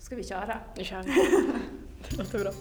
[0.00, 0.58] Ska vi köra?
[0.76, 1.10] Nu kör vi.
[2.08, 2.52] Det låter bra.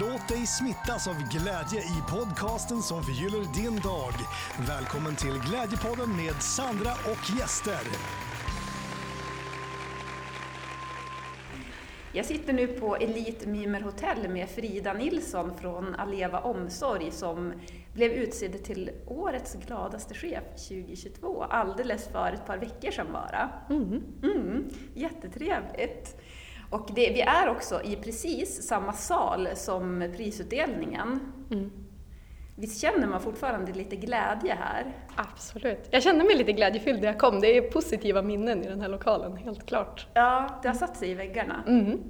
[0.00, 4.12] Låt dig smittas av glädje i podcasten som förgyller din dag.
[4.68, 7.80] Välkommen till Glädjepodden med Sandra och gäster.
[12.12, 17.52] Jag sitter nu på Elite Mymer Hotel med Frida Nilsson från Aleva Omsorg som
[17.92, 23.50] blev utsedd till Årets gladaste chef 2022 alldeles för ett par veckor sedan bara.
[23.70, 24.02] Mm.
[24.22, 26.16] Mm, jättetrevligt!
[26.70, 31.20] Och det, vi är också i precis samma sal som prisutdelningen.
[31.50, 31.70] Mm.
[32.56, 34.92] Visst känner man fortfarande lite glädje här?
[35.16, 35.88] Absolut.
[35.90, 37.40] Jag kände mig lite glädjefylld när jag kom.
[37.40, 40.06] Det är positiva minnen i den här lokalen, helt klart.
[40.14, 41.64] Ja, det har satt sig i väggarna.
[41.66, 42.00] Mm.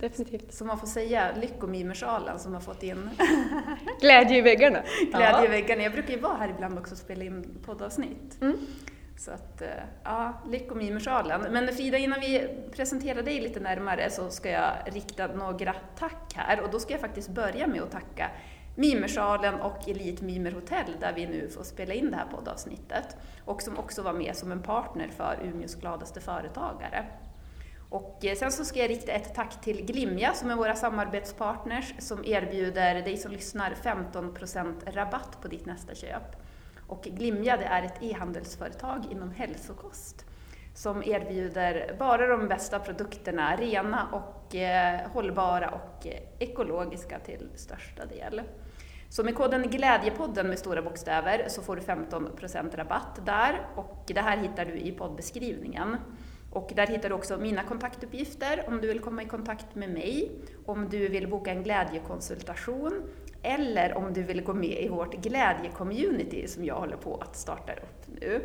[0.00, 0.54] Definitivt.
[0.54, 3.10] Så man får säga Lyckomimersalen som har fått in
[4.00, 4.82] Glädje i väggarna.
[5.10, 5.50] glädje i Ja.
[5.50, 5.82] väggarna.
[5.82, 8.38] Jag brukar ju vara här ibland också och spela in poddavsnitt.
[8.42, 8.56] Mm.
[9.18, 9.68] Så att, eh,
[10.04, 11.46] ja, Lyckomimersalen.
[11.52, 16.60] Men Frida, innan vi presenterar dig lite närmare så ska jag rikta några tack här.
[16.60, 18.30] Och då ska jag faktiskt börja med att tacka
[18.78, 23.16] Mimersalen och Elite Mimer Hotel där vi nu får spela in det här poddavsnittet.
[23.44, 27.04] Och som också var med som en partner för Umeås gladaste företagare.
[27.88, 31.94] Och eh, sen så ska jag rikta ett tack till Glimja som är våra samarbetspartners
[31.98, 36.36] som erbjuder dig som lyssnar 15% rabatt på ditt nästa köp.
[36.86, 40.24] Och Glimja det är ett e-handelsföretag inom hälsokost
[40.76, 48.06] som erbjuder bara de bästa produkterna, rena och eh, hållbara och eh, ekologiska till största
[48.06, 48.42] del.
[49.08, 54.20] Så med koden Glädjepodden med stora bokstäver så får du 15% rabatt där och det
[54.20, 55.96] här hittar du i poddbeskrivningen.
[56.56, 60.30] Och där hittar du också mina kontaktuppgifter om du vill komma i kontakt med mig,
[60.66, 63.02] om du vill boka en glädjekonsultation
[63.42, 67.72] eller om du vill gå med i vårt glädjecommunity som jag håller på att starta
[67.72, 68.42] upp nu.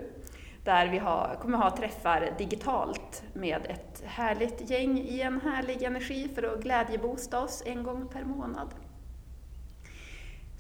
[0.64, 6.30] Där vi har, kommer ha träffar digitalt med ett härligt gäng i en härlig energi
[6.36, 8.74] för att glädjeboosta oss en gång per månad.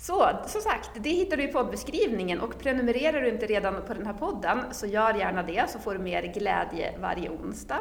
[0.01, 4.06] Så, som sagt, det hittar du i poddbeskrivningen och prenumererar du inte redan på den
[4.06, 7.79] här podden så gör gärna det så får du mer glädje varje onsdag.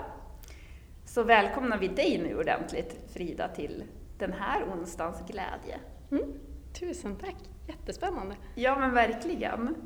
[1.04, 3.84] Så välkomnar vi dig nu ordentligt Frida till
[4.18, 5.78] den här onsdagens glädje.
[6.10, 6.32] Mm.
[6.80, 7.36] Tusen tack.
[7.68, 8.36] Jättespännande.
[8.54, 9.76] Ja men verkligen.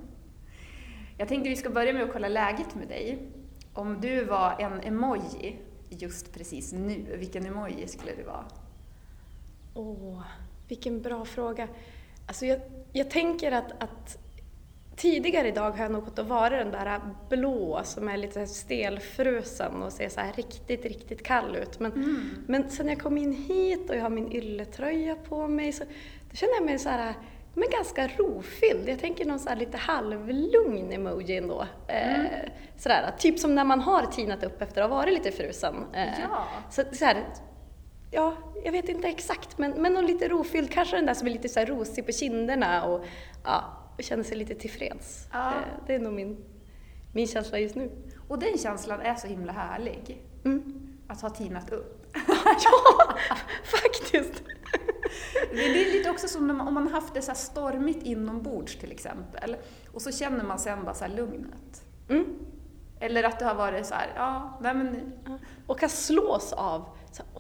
[1.18, 3.28] Jag tänkte vi ska börja med att kolla läget med dig.
[3.74, 5.58] Om du var en emoji
[5.88, 8.44] just precis nu, vilken emoji skulle du vara?
[9.74, 10.22] Åh,
[10.68, 11.68] vilken bra fråga.
[12.26, 12.60] Alltså jag,
[12.92, 14.18] jag tänker att, att
[14.96, 19.82] tidigare idag har jag nog gått och varit den där blå som är lite stelfrusen
[19.82, 21.80] och ser så här riktigt, riktigt kall ut.
[21.80, 22.30] Men, Mm.
[22.46, 25.84] men sen jag kom in hit och jag har min ylletröja på mig så
[26.30, 27.14] då känner jag mig så här,
[27.54, 28.88] men ganska rofylld.
[28.88, 31.66] Jag tänker någon så här lite halvlugn emoji ändå.
[31.88, 32.26] Mm.
[32.26, 32.30] Eh,
[32.78, 35.74] sådär, typ som när man har tinat upp efter att ha varit lite frusen.
[35.92, 36.44] Eh, Ja.
[36.70, 37.24] så, så här,
[38.14, 41.32] ja, jag vet inte exakt, men, men någon lite rofylld, kanske den där som är
[41.32, 43.04] lite så här rosig på kinderna och,
[43.44, 43.64] ja,
[43.98, 45.28] och känner sig lite tillfreds.
[45.32, 45.50] Ja.
[45.50, 46.44] Eh, det är nog min,
[47.12, 47.90] min känsla just nu.
[48.28, 50.22] Och den känslan är så himla härlig.
[50.44, 50.88] Mm.
[51.08, 52.16] Att ha tinat upp.
[52.64, 53.14] ja,
[53.64, 54.42] faktiskt!
[55.50, 59.56] Det är lite också som man, om man haft det så stormigt inombords till exempel.
[59.92, 61.84] Och så känner man sen bara så lugnet.
[62.08, 62.24] Mm.
[63.00, 65.12] Eller att det har varit så här, ja, nej men.
[65.66, 66.88] Och kan slås av,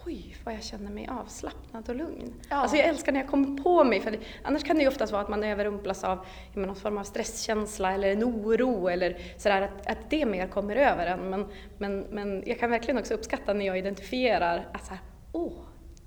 [0.06, 2.34] oj vad jag känner mig avslappnad och lugn.
[2.50, 2.56] Ja.
[2.56, 5.12] Alltså jag älskar när jag kommer på mig, för det, annars kan det ju oftast
[5.12, 6.18] vara att man överrumplas av
[6.52, 10.46] ja, men någon form av stresskänsla eller en oro eller sådär, att, att det mer
[10.46, 11.30] kommer över en.
[11.30, 11.46] Men,
[11.78, 15.00] men, men jag kan verkligen också uppskatta när jag identifierar att så här,
[15.32, 15.58] åh,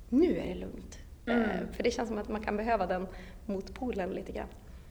[0.09, 0.99] nu är det lugnt.
[1.25, 1.41] Mm.
[1.41, 3.07] Eh, för det känns som att man kan behöva den
[3.45, 4.47] motpolen lite grann.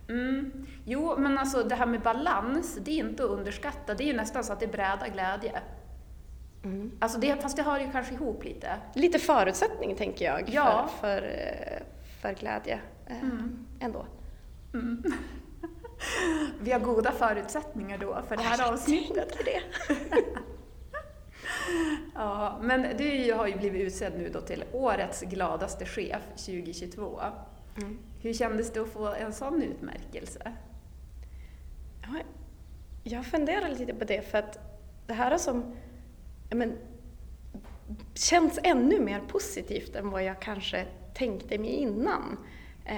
[0.09, 0.67] Mm.
[0.84, 3.94] Jo, men alltså det här med balans, det är inte att underskatta.
[3.94, 5.61] Det är ju nästan så att det är bräda glädje.
[6.66, 6.91] Mm.
[6.99, 8.77] Alltså det, fast det hör ju kanske ihop lite.
[8.94, 10.88] Lite förutsättning tänker jag Ja.
[11.00, 11.82] för, för, eh,
[12.22, 13.66] för glädje eh, Mm.
[13.81, 14.06] ändå.
[14.75, 15.03] Mm.
[16.61, 19.29] Vi har goda förutsättningar då för det här avsnittet.
[19.37, 19.61] Tänker det.
[22.14, 27.20] Ja, men du har ju blivit utsedd nu då till Årets gladaste chef 2022.
[27.76, 27.99] Mm.
[28.23, 30.52] Hur kändes det att få en sån utmärkelse?
[32.02, 32.08] Ja,
[33.05, 34.58] jag funderar lite på det för att
[35.06, 35.76] det här har som
[36.50, 36.78] men,
[38.14, 42.38] känns ännu mer positivt än vad jag kanske tänkte mig innan.
[42.84, 42.96] Eh,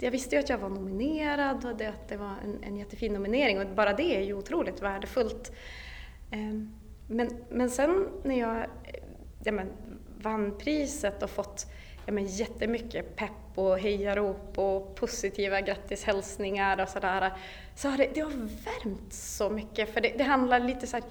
[0.00, 3.12] jag visste ju att jag var nominerad och det, att det var en, en jättefin
[3.12, 5.52] nominering och bara det är ju otroligt värdefullt.
[6.30, 6.62] Eh,
[7.06, 8.64] men, men sen när jag eh,
[9.44, 9.72] ja, men,
[10.18, 11.66] vann priset och fått
[12.06, 17.32] ja, men, jättemycket pepp och hejarop och positiva grattishälsningar och sådär.
[17.74, 21.04] Så har det, det har värmt så mycket för det, det handlar lite så här,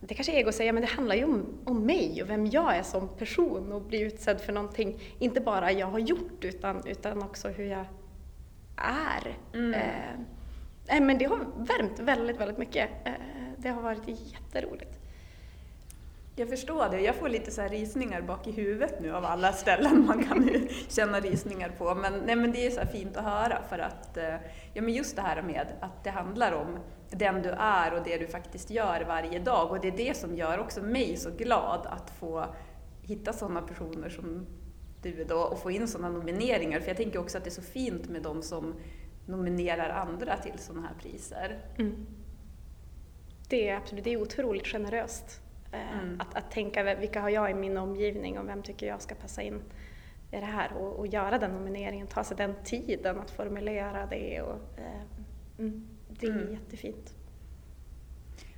[0.00, 2.46] det kanske är ego att säga, men det handlar ju om, om mig och vem
[2.46, 6.86] jag är som person och bli utsedd för någonting, inte bara jag har gjort utan,
[6.86, 7.84] utan också hur jag
[8.76, 9.36] är.
[9.54, 9.74] Mm.
[9.74, 10.20] Eh,
[10.88, 12.90] nej, men det har värmt väldigt, väldigt mycket.
[13.04, 13.12] Eh,
[13.56, 14.98] det har varit jätteroligt.
[16.36, 17.00] Jag förstår det.
[17.00, 20.68] Jag får lite så här rysningar bak i huvudet nu av alla ställen man kan
[20.88, 21.94] känna rysningar på.
[21.94, 24.34] Men, nej, men det är så fint att höra för att eh,
[24.74, 26.78] ja, men just det här med att det handlar om
[27.10, 29.70] den du är och det du faktiskt gör varje dag.
[29.70, 32.46] Och det är det som gör också mig så glad att få
[33.02, 34.46] hitta sådana personer som
[35.02, 36.80] du då och få in sådana nomineringar.
[36.80, 38.74] För jag tänker också att det är så fint med de som
[39.26, 41.58] nominerar andra till sådana här priser.
[41.78, 42.06] Mm.
[43.48, 45.40] Det är absolut, det är otroligt generöst.
[45.72, 46.20] Eh, mm.
[46.20, 49.42] Att, att tänka vilka har jag i min omgivning och vem tycker jag ska passa
[49.42, 49.62] in
[50.30, 54.42] i det här och, och göra den nomineringen, ta sig den tiden att formulera det.
[54.42, 55.02] Och, eh,
[55.58, 55.88] mm,
[56.20, 56.52] det är mm.
[56.52, 57.14] jättefint.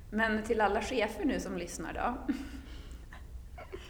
[0.09, 2.33] Men till alla chefer nu som lyssnar då?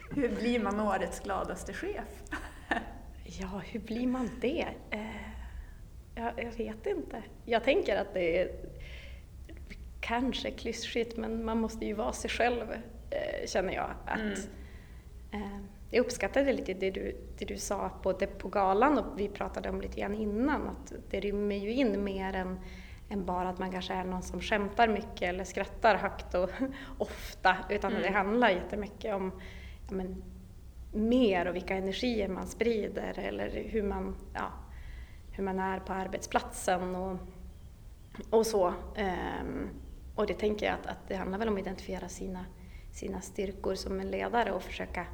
[0.22, 2.24] hur blir man årets gladaste chef?
[3.24, 4.68] ja, hur blir man det?
[4.92, 5.06] Eh,
[6.16, 7.24] jag, jag, vet inte.
[7.46, 8.52] Jag tänker att det är
[10.02, 12.66] kanske klyschigt men man måste ju vara sig själv
[13.12, 13.92] Eh, känner jag.
[14.06, 14.34] Att, mm.
[15.32, 15.60] eh,
[15.90, 19.82] jag uppskattade lite det du, det du sa både på galan och vi pratade om
[19.82, 22.60] lite grann innan, att det rymmer ju in mer än,
[23.12, 26.50] än bara att man kanske är någon som skämtar mycket eller skrattar högt och
[26.98, 28.04] ofta, utan mm.
[28.04, 29.32] det handlar jättemycket om
[29.90, 30.24] ja, men,
[30.94, 34.52] mer och vilka energier man sprider eller hur man, ja,
[35.32, 37.18] hur man är på arbetsplatsen och,
[38.30, 38.68] och så.
[38.68, 39.70] Um,
[40.16, 42.46] och det tänker jag att, att det handlar väl om att identifiera sina
[42.92, 45.06] sina styrkor som en ledare och försöka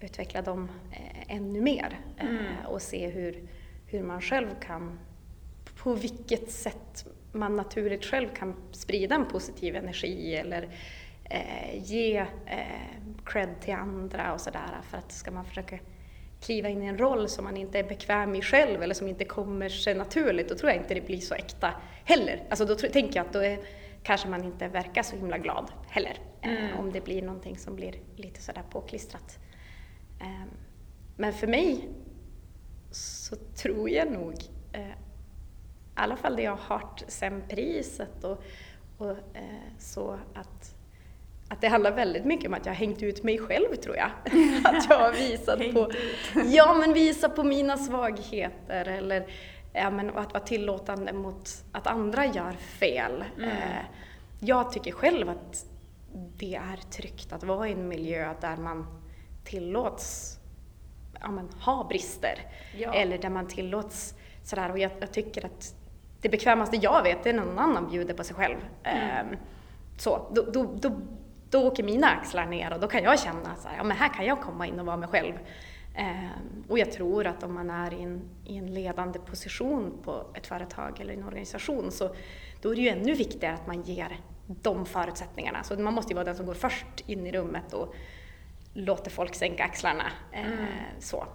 [0.00, 2.66] utveckla dem eh, ännu mer eh, mm.
[2.66, 3.48] och se hur,
[3.86, 4.98] hur man själv kan,
[5.82, 10.68] på vilket sätt man naturligt själv kan sprida en positiv energi eller
[11.24, 12.16] eh, ge
[12.46, 12.56] eh,
[13.24, 14.80] cred till andra och sådär.
[14.90, 15.78] För att ska man försöka
[16.40, 19.24] kliva in i en roll som man inte är bekväm i själv eller som inte
[19.24, 21.74] kommer sig naturligt, då tror jag inte det blir så äkta
[22.04, 22.42] heller.
[22.50, 23.58] Alltså då tänker jag att då är,
[24.02, 26.18] kanske man inte verkar så himla glad heller.
[26.42, 26.78] Eh, mm.
[26.78, 29.38] Om det blir någonting som blir lite sådär påklistrat.
[30.20, 30.48] Ehm,
[31.16, 31.88] men för mig
[32.90, 34.34] så tror jag nog,
[34.72, 34.82] eh,
[36.00, 38.42] alla fall det jag har hört sen priset och,
[38.98, 39.44] och eh,
[39.78, 40.74] så att
[41.52, 44.10] att det handlar väldigt mycket om att jag har hängt ut mig själv tror jag.
[44.64, 45.90] att jag har visat på,
[46.44, 49.26] ja men visa på mina svagheter eller
[49.72, 53.24] ja, men att vara tillåtande mot att andra gör fel.
[53.38, 53.50] Mm.
[54.40, 55.66] jag tycker själv att
[56.36, 58.86] det är tryggt att vara i en miljö där man
[59.44, 60.38] tillåts
[61.20, 62.38] ja, men, ha brister.
[62.78, 62.94] Ja.
[62.94, 64.14] Eller där man tillåts
[64.44, 64.70] sådär.
[64.70, 65.74] Och jag, jag, tycker att
[66.20, 68.56] det bekvämaste jag vet är när någon annan bjuder på sig själv.
[68.82, 69.30] Mm.
[69.30, 69.36] Um,
[69.96, 71.00] så, då, då, då,
[71.50, 74.40] då åker mina axlar ner och då kan jag känna att ja, här kan jag
[74.40, 75.34] komma in och vara mig själv.
[75.98, 80.26] Um, och jag tror att om man är i en, i en ledande position på
[80.34, 82.14] ett företag eller en organisation så
[82.62, 85.62] då är det ju ännu viktigare att man ger de förutsättningarna.
[85.62, 87.94] Så man måste ju vara den som går först in i rummet och
[88.72, 90.04] låter folk sänka axlarna.
[90.32, 90.66] Eh, mm.
[90.98, 91.26] så.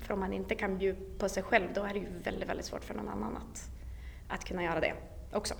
[0.00, 2.66] För om man inte kan bjuda på sig själv då är det ju väldigt, väldigt
[2.66, 3.70] svårt för någon annan att,
[4.28, 4.94] att kunna göra det
[5.32, 5.54] också.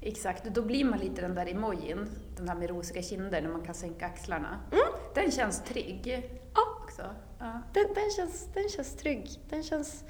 [0.00, 3.62] Exakt, då blir man lite den där emojin, den där med rosiga kinder när man
[3.62, 4.60] kan sänka axlarna.
[4.72, 4.84] Mm.
[5.14, 6.30] Den känns trygg.
[6.54, 7.02] Ja, också.
[7.38, 7.62] ja.
[7.72, 9.28] Den, den, känns, den känns trygg.
[9.48, 10.04] Den känns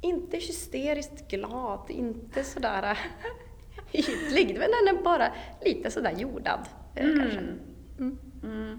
[0.00, 2.98] inte hysteriskt glad, inte sådär
[3.92, 5.32] ytlig, men den är bara
[5.64, 7.18] lite sådär jordad mm.
[7.18, 7.38] kanske.
[7.38, 8.18] Mm.
[8.42, 8.78] Mm.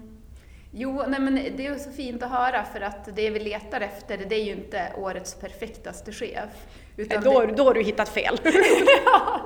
[0.70, 4.18] Jo, nej men det är så fint att höra för att det vi letar efter
[4.18, 6.66] det är ju inte årets perfektaste chef.
[6.96, 7.52] Utan då, det...
[7.52, 8.40] då har du hittat fel.
[9.04, 9.40] ja.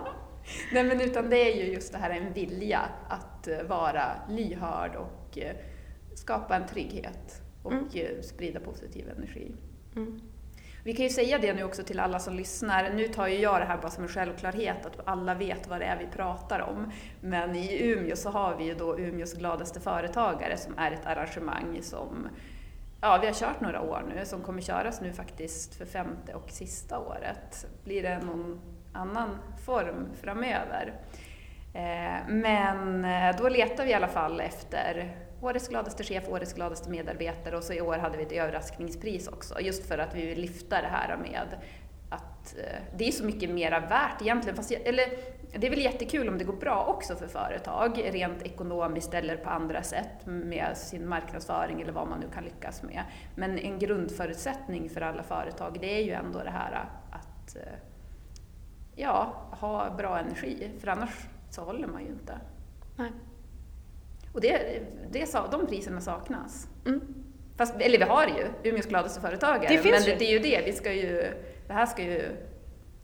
[0.72, 4.96] Nej men utan det är ju just det här en vilja att eh, vara lyhörd
[4.96, 5.56] och eh,
[6.14, 8.22] skapa en trygghet och mm.
[8.22, 9.52] sprida positiv energi.
[9.96, 10.20] Mm.
[10.84, 12.90] Vi kan ju säga det nu också till alla som lyssnar.
[12.90, 15.84] Nu tar ju jag det här bara som en självklarhet, att alla vet vad det
[15.84, 16.92] är vi pratar om.
[17.20, 21.78] Men i Umeå så har vi ju då Umeås gladaste företagare som är ett arrangemang
[21.82, 22.28] som
[23.06, 26.50] Ja, vi har kört några år nu, som kommer köras nu faktiskt för femte och
[26.50, 27.66] sista året.
[27.84, 28.60] Blir det någon
[28.92, 30.92] annan form framöver?
[31.74, 36.90] Eh, men eh, då letar vi i alla fall efter Årets gladaste chef, årets gladaste
[36.90, 40.40] medarbetare och så i år hade vi ett överraskningspris också, just för att vi vill
[40.40, 41.48] lyfta det här med
[42.46, 44.56] att eh, det är så mycket mera värt egentligen.
[44.56, 45.04] Fast eller,
[45.58, 49.50] det är väl jättekul om det går bra också för företag, rent ekonomiskt eller på
[49.50, 53.02] andra sätt med sin marknadsföring eller vad man nu kan lyckas med.
[53.34, 57.62] Men en grundförutsättning för alla företag, det är ju ändå det här att eh,
[58.94, 61.10] ja, ha bra energi, för annars
[61.50, 62.38] så håller man ju inte.
[62.96, 63.12] Nej.
[64.32, 66.68] Och det, det, de priserna saknas.
[66.86, 67.00] Mm.
[67.56, 70.14] Fast, eller vi har ju Umeås gladaste företagare, det men ju.
[70.18, 71.32] det är ju det, vi ska ju,
[71.66, 72.36] det här ska ju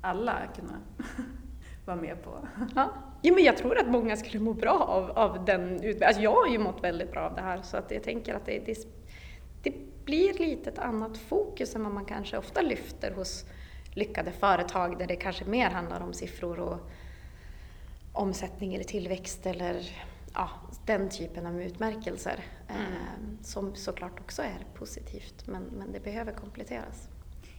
[0.00, 0.80] alla kunna
[1.84, 2.48] vara med på.
[2.74, 2.92] Ja.
[3.22, 6.02] ja, men jag tror att många skulle må bra av, av den utbildningen.
[6.06, 8.46] Alltså jag har ju mått väldigt bra av det här så att jag tänker att
[8.46, 8.86] det, det,
[9.62, 13.44] det blir lite ett annat fokus än vad man kanske ofta lyfter hos
[13.94, 16.78] lyckade företag där det kanske mer handlar om siffror och
[18.12, 19.90] omsättning eller tillväxt eller
[20.34, 20.50] ja,
[20.86, 22.82] den typen av utmärkelser mm.
[22.82, 27.08] eh, som såklart också är positivt men, men det behöver kompletteras.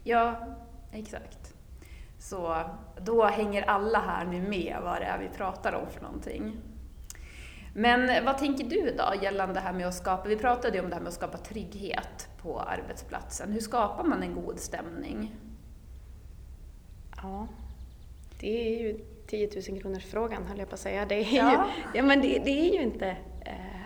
[0.03, 0.47] Ja,
[0.93, 1.53] exakt.
[2.19, 2.63] Så
[3.01, 6.57] då hänger alla här nu med vad det är vi pratar om för någonting.
[7.75, 10.89] Men vad tänker du då gällande det här med att skapa, vi pratade ju om
[10.89, 13.51] det här med att skapa trygghet på arbetsplatsen.
[13.51, 15.35] Hur skapar man en god stämning?
[17.15, 17.47] Ja,
[18.39, 21.05] det är ju 10 000 kronors frågan höll jag på att säga.
[21.05, 21.51] Det är ja.
[21.51, 23.81] ju, ja, men det, det är ju inte eh,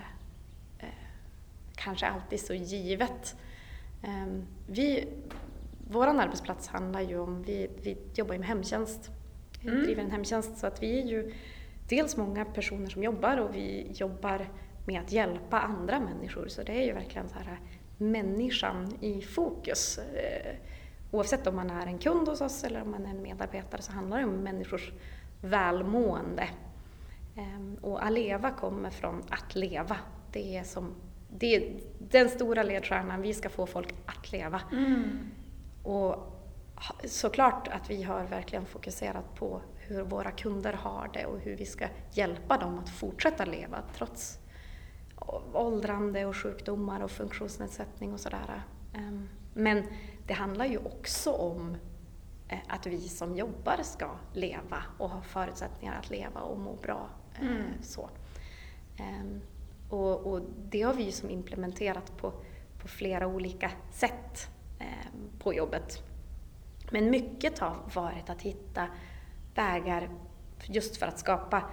[0.79, 0.89] eh,
[1.75, 3.35] kanske alltid så givet.
[4.03, 5.07] Eh, vi,
[5.91, 9.09] vår arbetsplats handlar ju om, vi, vi jobbar ju med hemtjänst,
[9.61, 9.83] vi mm.
[9.83, 11.33] driver en hemtjänst så att vi är ju
[11.89, 14.49] dels många personer som jobbar och vi jobbar
[14.85, 17.59] med att hjälpa andra människor så det är ju verkligen så här
[17.97, 19.97] människan i fokus.
[19.97, 20.55] Eh,
[21.11, 23.91] oavsett om man är en kund hos oss eller om man är en medarbetare så
[23.91, 24.91] handlar det om människors
[25.41, 26.49] välmående.
[27.35, 29.97] Ehm, och Aleva kommer från att leva.
[30.31, 30.95] Det är, som,
[31.29, 34.61] det är den stora ledstjärnan, vi ska få folk att leva.
[34.71, 35.19] Mm.
[35.87, 36.15] Och
[37.05, 41.65] såklart att vi har verkligen fokuserat på hur våra kunder har det och hur vi
[41.65, 44.39] ska hjälpa dem att fortsätta leva trots
[45.53, 48.63] åldrande och sjukdomar och funktionsnedsättning och sådär.
[48.93, 49.83] Ehm, men
[50.25, 51.77] det handlar ju också om
[52.47, 57.09] eh, att vi som jobbar ska leva och ha förutsättningar att leva och må bra.
[57.35, 57.63] Eh, mm.
[57.81, 58.09] Så.
[58.97, 59.41] Ehm,
[59.89, 62.33] och, och, det har vi som implementerat på,
[62.81, 64.85] på flera olika sätt Eh,
[65.39, 66.03] på jobbet.
[66.91, 68.87] Men mycket har varit att hitta
[69.55, 70.09] vägar
[70.65, 71.63] just för att skapa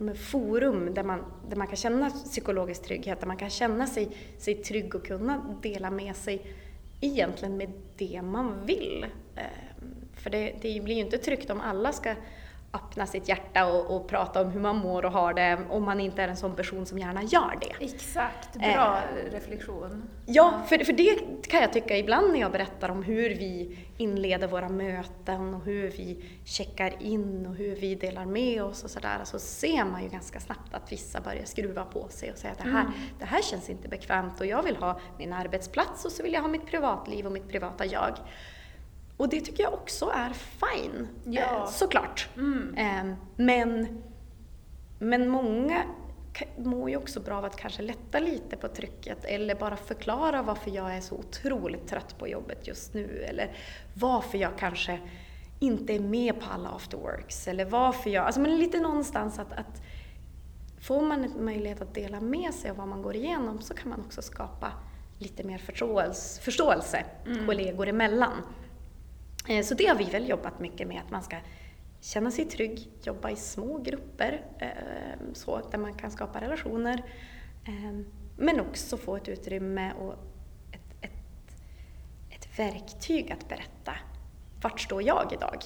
[0.00, 4.16] mm, forum där man, där man kan känna psykologisk trygghet, där man kan känna sig,
[4.38, 6.54] sig trygg och kunna dela med sig
[7.00, 9.06] egentligen med det man vill.
[9.36, 9.42] Eh,
[10.16, 12.14] för det, det blir ju inte tryggt om alla ska
[12.72, 16.00] öppna sitt hjärta och, och, prata om hur man mår och har det om man
[16.00, 17.84] inte är en sån person som gärna gör det.
[17.84, 20.08] Exakt, bra eh, reflektion.
[20.26, 24.46] Ja, för, för det kan jag tycka ibland när jag berättar om hur vi inleder
[24.46, 29.20] våra möten och hur vi checkar in och hur vi delar med oss och sådär,
[29.24, 32.58] så ser man ju ganska snabbt att vissa börjar skruva på sig och säga att
[32.58, 32.92] det här, mm.
[33.18, 36.40] det här känns inte bekvämt och jag vill ha min arbetsplats och så vill jag
[36.40, 38.18] ha mitt privatliv och mitt privata jag.
[39.18, 41.40] Och det tycker jag också är fine, ja.
[41.40, 42.28] eh, såklart.
[42.36, 42.74] Mm.
[42.74, 44.02] Eh, men,
[44.98, 45.82] men många
[46.56, 50.70] mår ju också bra av att kanske lätta lite på trycket eller bara förklara varför
[50.70, 53.56] jag är så otroligt trött på jobbet just nu eller
[53.94, 54.98] varför jag kanske
[55.58, 58.26] inte är med på alla afterworks eller varför jag...
[58.26, 59.82] Alltså men lite någonstans att, att
[60.80, 63.88] får man en möjlighet att dela med sig av vad man går igenom så kan
[63.88, 64.72] man också skapa
[65.18, 67.46] lite mer förståelse, förståelse mm.
[67.46, 68.32] kollegor emellan.
[69.48, 71.36] Eh, så det har vi väl jobbat mycket med, att man ska
[72.00, 77.02] känna sig trygg, jobba i små grupper eh, så, där man kan skapa relationer.
[77.64, 78.00] Eh,
[78.36, 80.12] men också få ett utrymme och
[80.72, 81.56] ett, ett,
[82.30, 83.92] ett verktyg att berätta.
[84.62, 85.58] Vart står jag idag?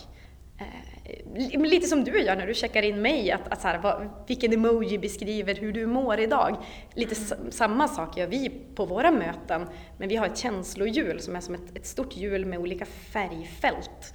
[1.05, 4.09] Eh, lite som du gör när du checkar in mig, att, att så här, vad,
[4.27, 6.57] vilken emoji beskriver hur du mår idag.
[6.95, 7.51] Lite mm.
[7.51, 9.67] samma sak gör vi på våra möten,
[9.99, 14.15] men vi har ett känslohjul som är som ett, ett stort hjul med olika färgfält.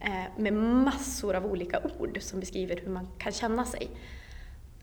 [0.00, 3.88] Eh, med massor av olika ord som beskriver hur man kan känna sig.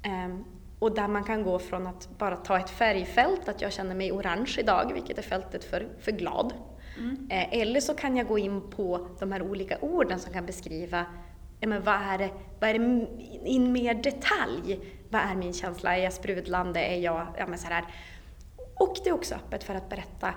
[0.04, 0.36] Eh,
[0.80, 4.12] och där man kan gå från att bara ta ett färgfält, att jag känner mig
[4.12, 6.54] orange idag, vilket är fältet för, för glad,
[6.98, 7.28] Mm.
[7.30, 11.06] Eller så kan jag gå in på de här olika orden som kan beskriva
[11.68, 12.30] men vad är det,
[12.60, 13.08] vad är det
[13.50, 14.80] in mer detalj?
[15.10, 15.98] Vad är min känsla?
[15.98, 16.80] Är jag sprudlande?
[16.80, 17.86] Är jag, ja men så här.
[18.76, 20.34] Och det är också öppet för att berätta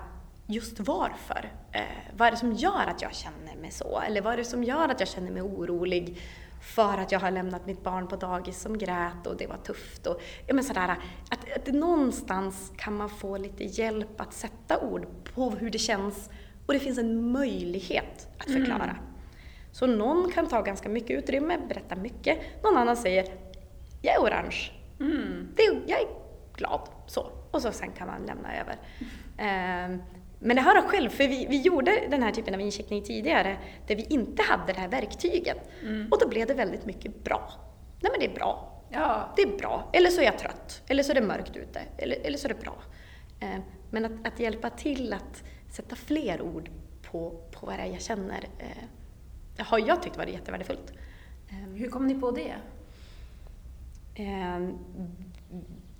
[0.47, 1.51] just varför.
[1.71, 1.81] Eh,
[2.17, 3.99] vad är det som gör att jag känner mig så?
[3.99, 6.21] Eller vad är det som gör att jag känner mig orolig
[6.61, 10.07] för att jag har lämnat mitt barn på dagis som grät och det var tufft.
[10.07, 10.95] Och, ja, men sådär,
[11.29, 16.29] att, att någonstans kan man få lite hjälp att sätta ord på hur det känns
[16.65, 18.83] och det finns en möjlighet att förklara.
[18.83, 19.08] Mm.
[19.71, 22.39] Så någon kan ta ganska mycket utrymme, berätta mycket.
[22.63, 23.25] Någon annan säger
[24.01, 24.71] jag är orange.
[24.99, 25.47] Mm.
[25.55, 26.07] Det, jag är
[26.55, 26.89] glad.
[27.07, 27.31] Så.
[27.51, 28.75] Och så sen kan man lämna över.
[29.39, 29.97] Eh,
[30.39, 33.57] men det har jag själv, för vi, vi gjorde den här typen av incheckning tidigare
[33.87, 35.57] där vi inte hade det här verktyget.
[36.11, 37.51] Och då blev det väldigt mycket bra.
[38.01, 38.81] Nej men det är bra.
[38.89, 39.89] Ja, Det är bra.
[39.93, 40.81] Eller så är jag trött.
[40.87, 41.81] Eller så är det mörkt ute.
[41.97, 42.75] Eller, eller så är det bra.
[43.39, 43.59] Eh,
[43.89, 46.69] men att, att hjälpa till att sätta fler ord
[47.11, 48.83] på, på vad det är jag känner eh,
[49.63, 50.91] har jag tyckt varit jättevärdefullt.
[51.49, 52.55] Eh, hur kom ni på det?
[54.15, 54.69] Eh,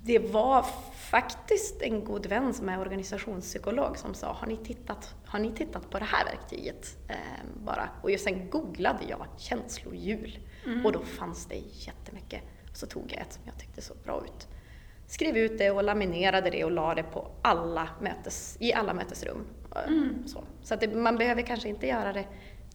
[0.04, 5.40] Det var faktiskt en god vän som är organisationspsykolog som sa, har ni tittat, har
[5.40, 6.98] ni tittat på det här verktyget?
[7.08, 7.16] Eh,
[7.66, 7.90] bara.
[8.02, 10.40] Och sen googlade jag känslohjul
[10.86, 12.42] och då fanns det jättemycket.
[12.74, 14.48] Så tog jag ett som jag tyckte såg bra ut.
[15.08, 19.48] Skrev ut det och laminerade det och la det på alla mötes, i alla mötesrum.
[19.76, 19.82] Eh,
[20.26, 22.26] Så, så att det, man behöver kanske inte göra det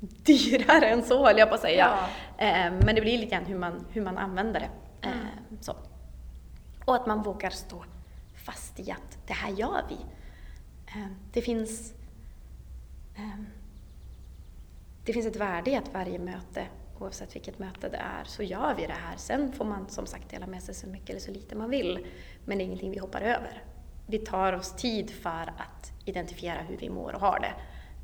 [0.00, 1.98] dyrare än så, höll jag på att säga.
[2.38, 2.46] Ja.
[2.46, 4.70] Eh, Men det blir lite grann hur man, hur man använder det.
[5.08, 5.14] Eh,
[5.60, 5.76] Så.
[6.84, 7.84] Och att man vågar stå
[8.44, 9.94] fast i att det här gör vi.
[10.86, 11.94] Eh, Det finns,
[15.04, 16.66] det finns ett värde i att varje möte,
[17.00, 19.16] oavsett vilket möte det är, så gör vi det här.
[19.16, 22.06] Sen får man som sagt dela med sig så mycket eller så lite man vill,
[22.44, 23.62] men det är ingenting vi hoppar över.
[24.06, 27.52] Vi tar oss tid för att identifiera hur vi mår och har det.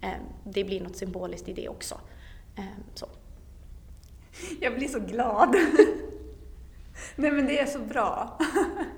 [0.00, 0.10] Eh,
[0.44, 2.00] Det blir något symboliskt i det också.
[2.56, 2.64] Eh,
[2.94, 3.06] Så.
[4.60, 5.56] Jag blir så glad.
[7.16, 8.38] Nej men det är så bra.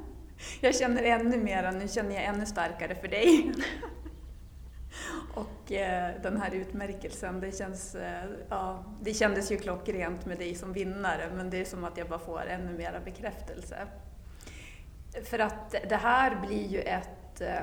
[0.61, 3.53] Jag känner ännu mer, nu känner jag ännu starkare för dig.
[5.35, 10.55] Och eh, den här utmärkelsen, det, känns, eh, ja, det kändes ju klockrent med dig
[10.55, 13.87] som vinnare, men det är som att jag bara får ännu mera bekräftelse.
[15.25, 17.41] För att det här blir ju ett...
[17.41, 17.63] Eh,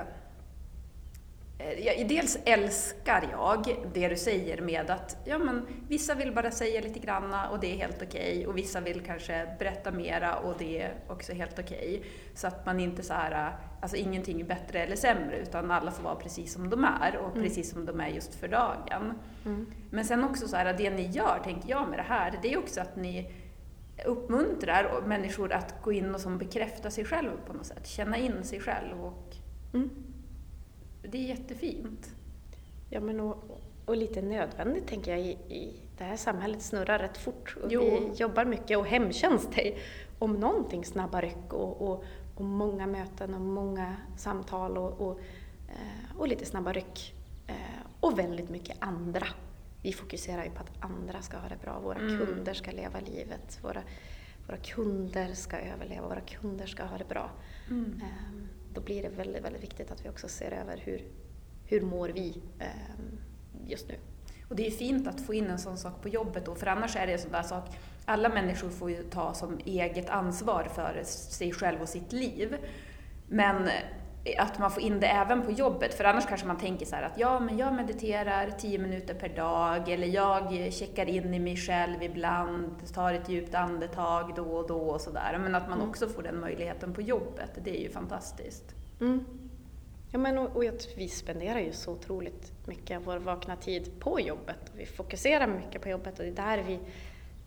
[1.60, 6.82] jag, dels älskar jag det du säger med att ja, men, vissa vill bara säga
[6.82, 10.82] lite granna och det är helt okej och vissa vill kanske berätta mera och det
[10.82, 12.04] är också helt okej.
[12.36, 16.04] Så att man inte så här, alltså ingenting är bättre eller sämre utan alla får
[16.04, 19.14] vara precis som de är och precis som de är just för dagen.
[19.90, 22.58] Men sen också så här, det ni gör, tänker jag med det här, det är
[22.58, 23.32] också att ni
[24.06, 28.44] uppmuntrar människor att gå in och som bekräfta sig själv på något sätt, känna in
[28.44, 29.36] sig själv och
[29.74, 29.90] Mm.
[31.02, 32.12] Det är jättefint.
[32.90, 37.18] Ja, men och, och lite nödvändigt tänker jag i, i det här samhället snurrar rätt
[37.18, 37.82] fort och Jo.
[37.82, 39.78] vi jobbar mycket och hemtjänst är
[40.20, 42.04] om någonting snabba ryck och, och,
[42.36, 45.20] och många möten och många samtal och, och,
[45.68, 47.14] eh, och lite snabba ryck.
[47.48, 47.56] Eh,
[48.00, 49.28] och väldigt mycket andra.
[49.84, 52.26] Vi fokuserar ju på att andra ska ha det bra, våra Mm.
[52.26, 53.82] kunder ska leva livet, våra,
[54.48, 57.30] våra kunder ska överleva, våra kunder ska ha det bra.
[57.70, 58.02] Mm.
[58.04, 58.48] Ehm,
[58.80, 61.02] då blir det väldigt, väldigt viktigt att vi också ser över hur,
[61.66, 63.20] hur mår vi ehm,
[63.68, 63.96] just nu.
[64.50, 66.96] Och det är fint att få in en sån sak på jobbet då, för annars
[66.96, 67.66] är det en sån där sak,
[68.06, 72.58] alla människor får ju ta som eget ansvar för sig själv och sitt liv.
[73.28, 73.70] Men
[74.38, 77.04] att man får in det även på jobbet, för annars kanske man tänker så här
[77.04, 81.58] att ja, men jag mediterar 10 minuter per dag, eller jag checkar in i mig
[81.58, 85.40] själv ibland, tar ett djupt andetag då och då och sådär.
[85.44, 88.76] Men att man också får den möjligheten på jobbet, det är ju fantastiskt.
[89.02, 89.26] Mm.
[90.12, 90.64] Ja, men och, och
[90.98, 94.72] vi spenderar ju så otroligt mycket av vår vakna tid på jobbet.
[94.76, 96.80] Vi fokuserar mycket på jobbet och det är där vi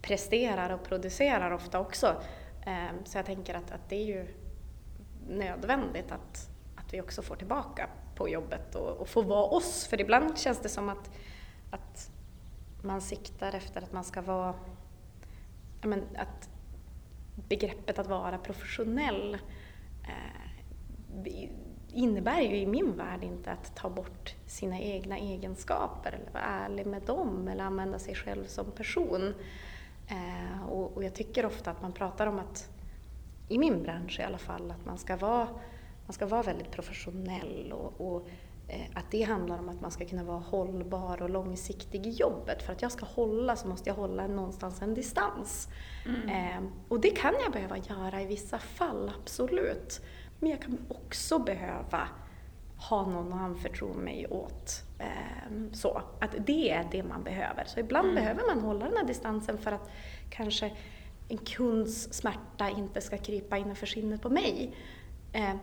[0.03, 2.17] presterar och producerar ofta också.
[2.67, 4.27] Ehm, så jag tänker att, att det är ju
[5.29, 6.52] nödvändigt att
[6.93, 9.87] vi också får tillbaka på jobbet och, och får vara oss.
[9.87, 11.11] För ibland känns det som att,
[11.71, 12.11] att
[12.83, 14.55] man siktar efter att man ska vara
[15.83, 16.49] men att
[17.49, 19.39] begreppet att vara professionell
[20.05, 21.49] eh,
[21.93, 26.87] innebär ju i min värld inte att ta bort sina egna egenskaper eller vara ärlig
[26.87, 29.35] med dem eller använda sig själv som person.
[30.09, 32.69] Eh, och, och jag tycker ofta att man pratar om att,
[33.49, 35.49] i min bransch i alla fall, att man ska vara,
[36.07, 38.29] man ska vara väldigt professionell och, och
[38.69, 42.63] eh, att det handlar om att man ska kunna vara hållbar och långsiktig i jobbet.
[42.63, 45.69] För att jag ska hålla så måste jag hålla någonstans en distans.
[46.29, 50.01] Eh, och det kan jag behöva göra i vissa fall, absolut.
[50.39, 52.09] Men jag kan också behöva
[52.89, 54.83] ha någon att anförtro mig åt.
[54.99, 57.65] Eh, så, att det är det man behöver.
[57.65, 59.91] Så ibland behöver man hålla den här distansen för att
[60.31, 60.73] kanske
[61.29, 64.75] en kunds smärta inte ska krypa innanför skinnet på mig.
[65.33, 65.55] Eh,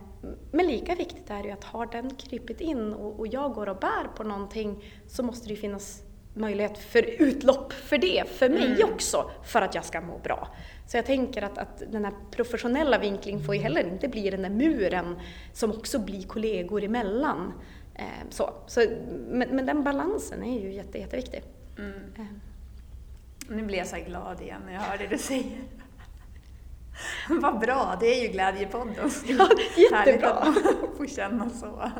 [0.51, 4.07] men lika viktigt är ju att har den krypit in och, jag går och bär
[4.15, 6.03] på någonting så måste det ju finnas
[6.33, 10.47] möjlighet för utlopp för det, för mig också, för att jag ska må bra.
[10.87, 14.41] Så jag tänker att, att den här professionella vinklingen får ju heller inte bli den
[14.41, 15.19] där muren
[15.53, 17.53] som också blir kollegor emellan.
[17.95, 18.53] Eh, så.
[18.67, 18.85] Så,
[19.29, 21.43] men, men den balansen är ju jätte, jätteviktig.
[21.77, 21.93] Mm.
[22.17, 22.25] Eh,
[23.49, 25.61] Nu blir jag så glad igen när jag hör det du säger.
[27.29, 29.09] Vad bra, det är ju Glädjepodden.
[29.25, 29.97] Ja, jättebra.
[29.97, 31.91] Härligt att får känna så.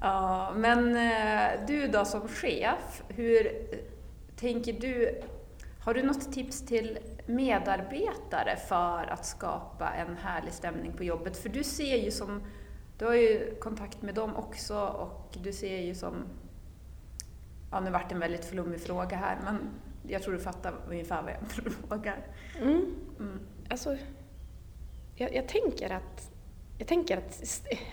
[0.00, 3.48] Ja, men eh, du då som chef, hur
[4.36, 5.20] tänker du?
[5.84, 11.36] Har du något tips till medarbetare för att skapa en härlig stämning på jobbet?
[11.36, 12.42] För du ser ju som,
[12.98, 16.14] du har ju kontakt med dem också och du ser ju som,
[17.70, 19.70] ja nu vart det en väldigt flummig fråga här men
[20.08, 22.26] jag tror du fattar ungefär vad jag frågar.
[22.60, 22.96] Mm.
[23.18, 23.40] Mm.
[23.68, 23.96] Alltså,
[25.14, 26.30] jag, jag, tänker att,
[26.78, 27.42] jag tänker att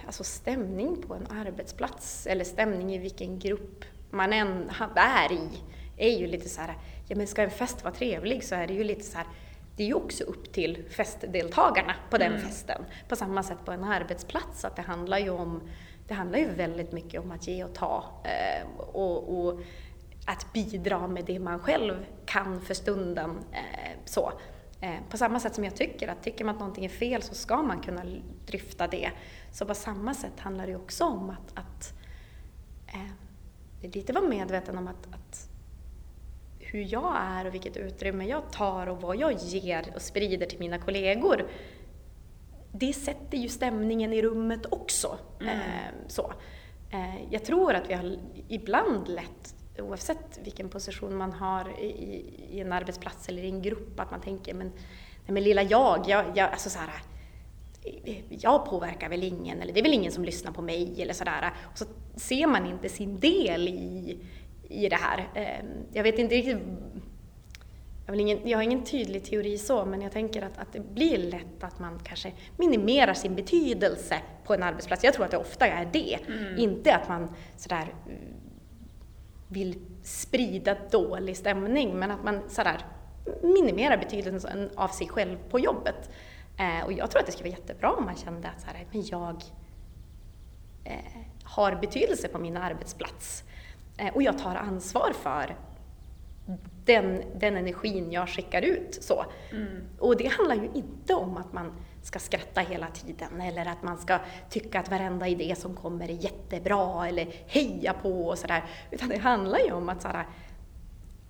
[0.06, 5.50] alltså stämning på en arbetsplats eller stämning i vilken grupp man än är i
[5.98, 8.74] är ju lite så här, ja men ska en fest vara trevlig så är det
[8.74, 9.28] ju lite så här,
[9.76, 12.42] det är ju också upp till festdeltagarna på den mm.
[12.42, 12.86] festen.
[13.08, 15.62] På samma sätt på en arbetsplats, att det handlar ju om,
[16.08, 18.04] det handlar ju väldigt mycket om att ge och ta.
[18.24, 19.62] Eh, och, och
[20.32, 23.30] att bidra med det man själv kan för stunden.
[23.52, 24.32] Eh, så.
[24.82, 27.36] Eh, på samma sätt som jag tycker att tycker man att någonting är fel så
[27.36, 28.04] ska man kunna
[28.46, 29.12] dryfta det.
[29.52, 31.94] Så på samma sätt handlar det också om att, att
[32.88, 35.50] eh, lite vara medveten om att, att
[36.60, 40.60] hur jag är och vilket utrymme jag tar och vad jag ger och sprider till
[40.60, 41.48] mina kollegor.
[42.72, 45.18] Det sätter ju stämningen i rummet också.
[45.40, 45.56] Mm.
[45.56, 45.62] Eh,
[46.08, 46.34] så.
[46.92, 48.18] Eh, jag tror att vi har
[48.48, 51.86] ibland lätt oavsett vilken position man har i,
[52.52, 56.06] i, en arbetsplats eller i en grupp, att man tänker men, nej, men lilla jag,
[56.08, 56.90] jag, jag alltså så här,
[58.30, 61.52] jag påverkar väl ingen, eller det är väl ingen som lyssnar på mig eller sådär.
[61.72, 64.18] Och så ser man inte sin del i,
[64.70, 65.30] i det här.
[65.36, 66.58] Ehm, jag vet inte riktigt
[68.06, 71.18] jag, ingen, jag har ingen tydlig teori så, men jag tänker att, att det blir
[71.18, 75.04] lätt att man kanske minimerar sin betydelse på en arbetsplats.
[75.04, 76.20] Jag tror att det ofta är det.
[76.28, 76.58] Mm.
[76.58, 77.94] Inte att man sådär
[79.52, 82.86] vill sprida dålig stämning, men att man sådär
[83.42, 86.10] minimerar betydelsen av sig själv på jobbet.
[86.58, 89.06] Eh, och jag tror att det skulle vara jättebra om man kände att såhär, men
[89.06, 89.44] jag
[90.84, 90.96] eh,
[91.44, 93.44] har betydelse på min arbetsplats.
[93.98, 95.56] Eh, och jag tar ansvar för
[96.86, 98.98] den, den energin jag skickar ut.
[99.02, 99.26] Så.
[99.52, 99.82] Mm.
[100.00, 101.72] Och det handlar ju inte om att man
[102.04, 106.24] ska skratta hela tiden eller att man ska tycka att varenda idé som kommer är
[106.24, 108.64] jättebra eller heja på och sådär.
[108.92, 110.26] Utan det handlar ju om att sådär,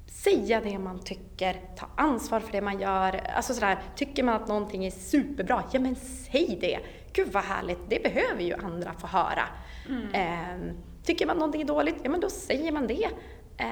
[0.07, 3.21] säga det man tycker, ta ansvar för det man gör.
[3.35, 6.79] Alltså sådär, tycker man att någonting är superbra, ja men säg det!
[7.13, 9.43] Gud vad härligt, det behöver ju andra få höra.
[9.89, 10.13] Mm.
[10.13, 13.09] Eh, tycker man någonting är dåligt, ja men då säger man det.
[13.57, 13.67] Eh,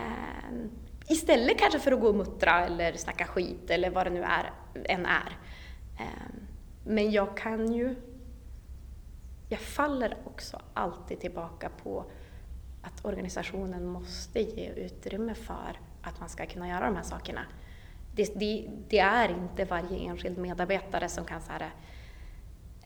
[1.07, 4.51] istället kanske för att gå och muttra eller snacka skit eller vad det nu är,
[4.85, 5.37] än är.
[5.99, 6.38] Eh,
[6.89, 7.95] men jag kan ju...
[9.49, 12.05] Jag faller också alltid tillbaka på
[12.81, 17.41] att organisationen måste ge utrymme för att man ska kunna göra de här sakerna.
[18.15, 21.71] Det, det, det är inte varje enskild medarbetare som kan säga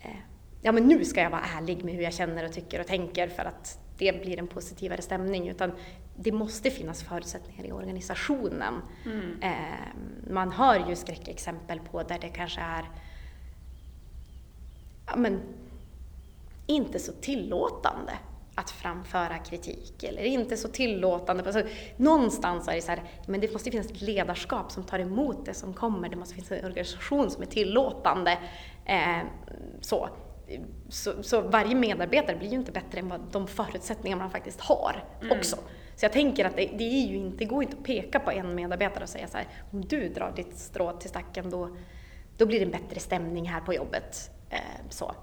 [0.01, 0.17] eh,
[0.61, 3.27] ja men nu ska jag vara ärlig med hur jag känner och tycker och tänker
[3.27, 5.47] för att det blir en positivare stämning.
[5.47, 5.71] Utan
[6.15, 8.73] det måste finnas förutsättningar i organisationen.
[9.05, 9.41] Mm.
[9.41, 9.87] Eh,
[10.29, 12.89] man hör ju skräckexempel på där det kanske är
[15.05, 15.41] ja, men,
[16.67, 18.13] inte så tillåtande
[18.55, 21.43] att framföra kritik eller inte så tillåtande.
[21.43, 21.63] Alltså,
[21.97, 25.53] någonstans är det så här, men det måste finnas ett ledarskap som tar emot det
[25.53, 26.09] som kommer.
[26.09, 28.37] Det måste finnas en organisation som är tillåtande.
[28.85, 29.19] Eh,
[29.81, 30.09] så.
[30.89, 35.03] Så, så, varje medarbetare blir ju inte bättre än vad de förutsättningar man faktiskt har
[35.21, 35.37] mm.
[35.37, 35.55] också.
[35.95, 38.31] Så jag tänker att det, det, är ju inte, det går inte att peka på
[38.31, 41.77] en medarbetare och säga så här, om du drar ditt strå till stacken då,
[42.37, 44.31] då blir det en bättre stämning här på jobbet.
[44.49, 45.15] Eh, så.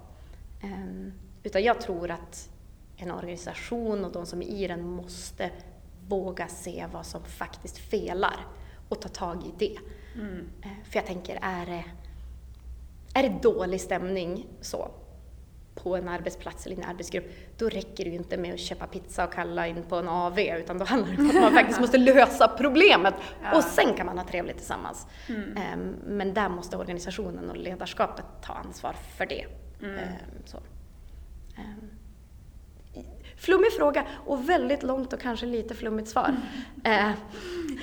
[0.61, 1.11] Eh,
[1.43, 2.49] utan jag tror att
[2.97, 5.49] en organisation och de som är i den måste
[6.07, 8.47] våga se vad som faktiskt felar
[8.89, 9.77] och ta tag i det.
[10.15, 10.49] Mm.
[10.61, 11.85] Eh, för jag tänker, är det,
[13.13, 14.91] är det dålig stämning så,
[15.75, 17.25] på en arbetsplats eller en arbetsgrupp,
[17.57, 20.39] då räcker det ju inte med att köpa pizza och kalla in på en AV,
[20.39, 23.57] utan då handlar det om att man faktiskt måste lösa problemet ja.
[23.57, 25.07] och sen kan man ha trevligt tillsammans.
[25.29, 25.57] Mm.
[25.57, 29.45] Ehm, men där måste organisationen och ledarskapet ta ansvar för det.
[29.81, 29.97] Mm.
[29.99, 30.07] Ehm,
[30.45, 30.57] så.
[31.57, 31.89] Ehm.
[33.37, 36.35] Flummig fråga och väldigt långt och kanske lite flummigt svar.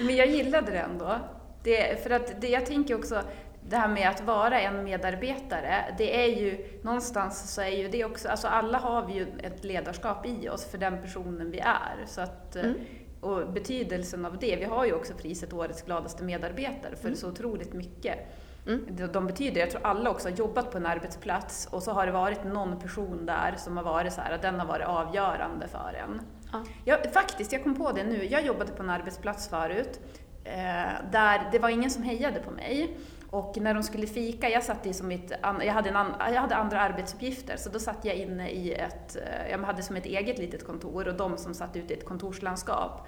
[0.01, 1.18] Men jag gillade det ändå.
[1.62, 3.22] Det, för att det, jag tänker också,
[3.68, 8.04] det här med att vara en medarbetare, det är ju någonstans så är ju det
[8.04, 12.07] också, alltså alla har vi ju ett ledarskap i oss för den personen vi är.
[12.07, 12.74] Så att, mm.
[13.20, 17.16] Och betydelsen av det, vi har ju också priset Årets gladaste medarbetare för mm.
[17.16, 18.18] så otroligt mycket.
[18.66, 19.12] Mm.
[19.12, 22.12] De betyder, jag tror alla också har jobbat på en arbetsplats och så har det
[22.12, 26.02] varit någon person där som har varit så här, att den har varit avgörande för
[26.04, 26.20] en.
[26.52, 26.64] Ja.
[26.85, 28.24] Ja, faktiskt, jag kom på det nu.
[28.24, 30.00] Jag jobbade på en arbetsplats förut
[30.44, 32.96] eh, där det var ingen som hejade på mig.
[33.30, 36.56] Och när de skulle fika, jag satt i som ett, jag hade, en jag hade
[36.56, 40.38] andra arbetsuppgifter, så då satt jag inne i ett, eh, jag hade som ett eget
[40.38, 43.06] litet kontor och de som satt ute i ett kontorslandskap.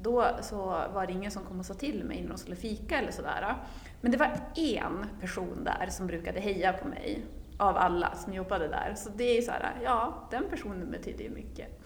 [0.00, 0.56] Då så
[0.94, 3.54] var det ingen som kom och sa till mig när de skulle fika eller sådär.
[4.00, 7.24] Men det var en person där som brukade heja på mig,
[7.58, 8.94] av alla som jobbade där.
[8.96, 11.80] Så det är så här, ja, den personen betyder ju mycket.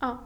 [0.00, 0.18] ja.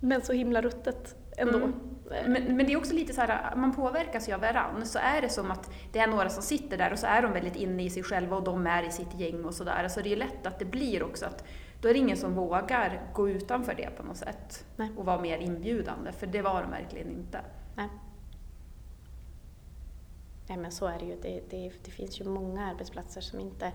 [0.00, 1.58] Men så himla ruttet ändå.
[1.58, 1.95] Mm.
[2.10, 4.86] Men, men det är också lite så här, man påverkas ju av varann.
[4.86, 7.32] Så är det som att det är några som sitter där och så är de
[7.32, 9.88] väldigt inne i sig själva och de är i sitt gäng och sådär.
[9.88, 11.44] Så det är lätt att det blir också att
[11.80, 14.90] då är det ingen som vågar gå utanför det på något sätt Nej.
[14.96, 17.40] och vara mer inbjudande, för det var de verkligen inte.
[17.74, 17.88] Nej.
[20.48, 21.16] Nej men så är det ju.
[21.22, 23.72] Det, det, det finns ju många arbetsplatser som inte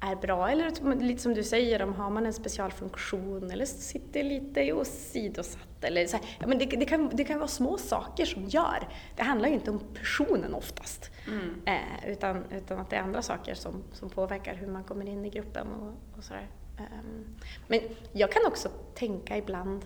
[0.00, 0.48] är bra.
[0.50, 5.84] Eller lite som du säger, om har man en specialfunktion eller sitter lite åsidosatt.
[5.84, 6.26] Eller så här.
[6.40, 8.88] Ja, men det, det, kan, det kan vara små saker som gör.
[9.16, 11.10] Det handlar ju inte om personen oftast.
[11.26, 11.60] Mm.
[11.66, 15.24] Eh, utan, utan att det är andra saker som, som påverkar hur man kommer in
[15.24, 16.48] i gruppen och, och sådär.
[16.78, 17.24] Ehm,
[17.68, 17.80] men
[18.12, 19.84] jag kan också tänka ibland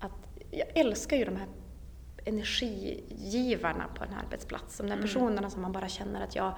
[0.00, 0.12] att
[0.50, 1.46] jag älskar ju de här
[2.24, 4.76] energigivarna på en arbetsplats.
[4.76, 5.02] De där Mm.
[5.06, 6.52] personerna som man bara känner att jag,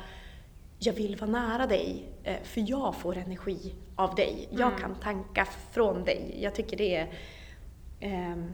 [0.87, 4.49] jag vill vara nära dig eh, för jag får energi av dig.
[4.51, 4.81] Jag Mm.
[4.81, 6.39] kan tanka från dig.
[6.43, 7.13] Jag tycker det är
[8.01, 8.53] ehm,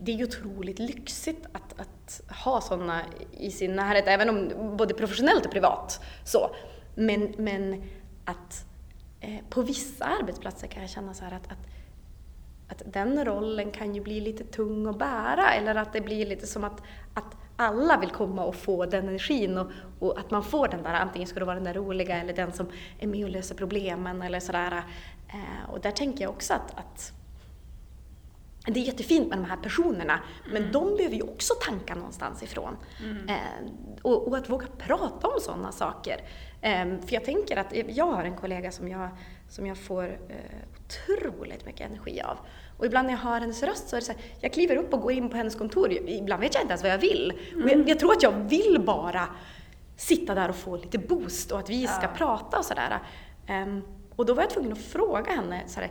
[0.00, 3.00] det är ju otroligt lyxigt att, att ha sådana
[3.32, 6.00] i sin närhet, även om både professionellt och privat.
[6.24, 6.50] Så.
[6.94, 7.82] Men, men
[8.24, 8.64] att
[9.20, 11.58] eh, på vissa arbetsplatser kan jag känna så här att, att,
[12.68, 16.46] att den rollen kan ju bli lite tung att bära eller att det blir lite
[16.46, 16.82] som att,
[17.14, 20.94] att alla vill komma och få den energin och, och att man får den där,
[20.94, 22.66] antingen ska det vara den där roliga eller den som
[22.98, 24.82] är med och löser problemen eller sådär.
[25.28, 27.12] Eh, och där tänker jag också att, att
[28.66, 30.20] det är jättefint med de här personerna,
[30.52, 32.76] men de behöver ju också tanka någonstans ifrån.
[33.28, 33.36] Eh,
[34.02, 36.20] och, och att våga prata om sådana saker.
[36.60, 39.08] Eh, för jag tänker att jag har en kollega som jag,
[39.48, 40.36] som jag får eh,
[40.84, 42.38] otroligt mycket energi av.
[42.78, 44.94] Och ibland när jag hör hennes röst så är det så här, jag kliver upp
[44.94, 45.92] och går in på hennes kontor.
[45.92, 47.32] Ibland vet jag inte ens vad jag vill.
[47.62, 49.28] Och jag, jag tror att jag vill bara
[49.96, 52.08] sitta där och få lite boost och att vi ska Ja.
[52.16, 52.98] prata och sådär.
[53.46, 53.82] Ehm,
[54.16, 55.90] och då var jag tvungen att fråga henne så här,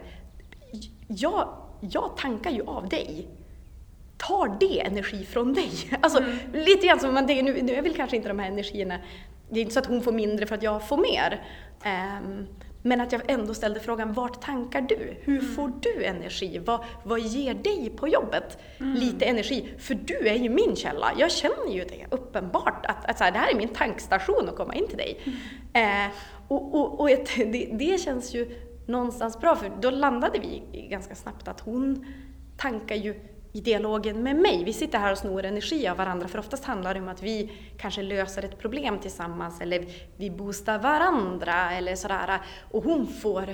[1.07, 3.27] jag, jag tankar ju av dig.
[4.17, 5.71] Tar det energi från dig?
[6.01, 8.99] Alltså lite grann som man tänker, nu, nu är väl kanske inte de här energierna,
[9.49, 11.43] det är inte så att hon får mindre för att jag får mer.
[11.83, 12.47] Ehm,
[12.85, 15.17] men att jag ändå ställde frågan, vart tankar du?
[15.21, 16.61] Hur får du energi?
[16.65, 19.73] Vad, vad ger dig på jobbet lite energi?
[19.77, 21.11] För du är ju min källa.
[21.17, 24.55] Jag känner ju det uppenbart, att, att så här, det här är min tankstation att
[24.55, 25.19] komma in till dig.
[25.73, 26.11] Eh,
[26.47, 31.15] och och, och ett, det, det känns ju någonstans bra, för då landade vi ganska
[31.15, 32.05] snabbt att hon
[32.57, 33.19] tankar ju
[33.55, 34.63] i dialogen med mig.
[34.63, 37.51] Vi sitter här och snor energi av varandra, för oftast handlar det om att vi
[37.77, 39.85] kanske löser ett problem tillsammans, eller
[40.17, 42.41] vi boostar varandra, eller sådär.
[42.71, 43.49] Och hon får,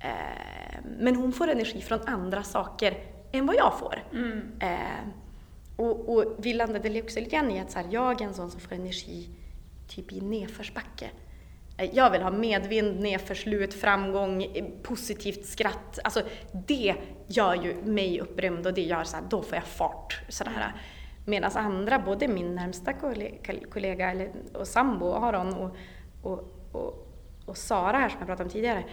[0.00, 2.96] eh, men hon får energi från andra saker
[3.32, 4.02] än vad jag får.
[4.60, 5.08] Eh,
[5.76, 8.50] och, och vi landade också lite grann i att så här, jag är en sån
[8.50, 9.28] som får energi
[9.88, 11.10] typ i nedförsbacke.
[11.92, 14.46] Jag vill ha medvind, nedförslut, framgång,
[14.82, 15.98] positivt skratt.
[16.04, 16.22] Alltså
[16.66, 16.94] det
[17.26, 20.20] gör ju mig upprymd och det gör så här, då får jag fart.
[20.28, 20.74] Sådär.
[21.24, 22.92] Medan andra, både min närmsta
[23.70, 25.76] kollega, eller, och sambo Aron och,
[26.22, 27.06] och, och,
[27.46, 28.84] och Sara här som jag pratade om tidigare,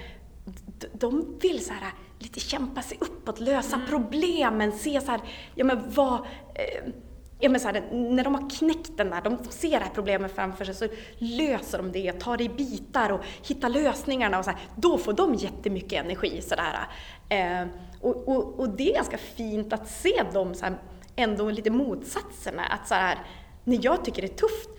[0.94, 5.22] de vill så här, lite kämpa sig uppåt, lösa problemen, se så här,
[5.56, 6.14] ja men vad,
[6.56, 6.92] eh,
[7.44, 10.36] ja men så här, när de har knäckt den där, de ser det här problemet
[10.36, 14.52] framför sig, så löser de det, tar det i bitar och hittar lösningarna och så
[14.52, 16.88] här, då får de jättemycket energi sådär.
[17.30, 17.68] Eh,
[18.02, 20.76] och, och, och det är ganska fint att se dem så här,
[21.16, 23.20] ändå lite motsatserna, att så här,
[23.64, 24.70] när jag tycker det är tufft,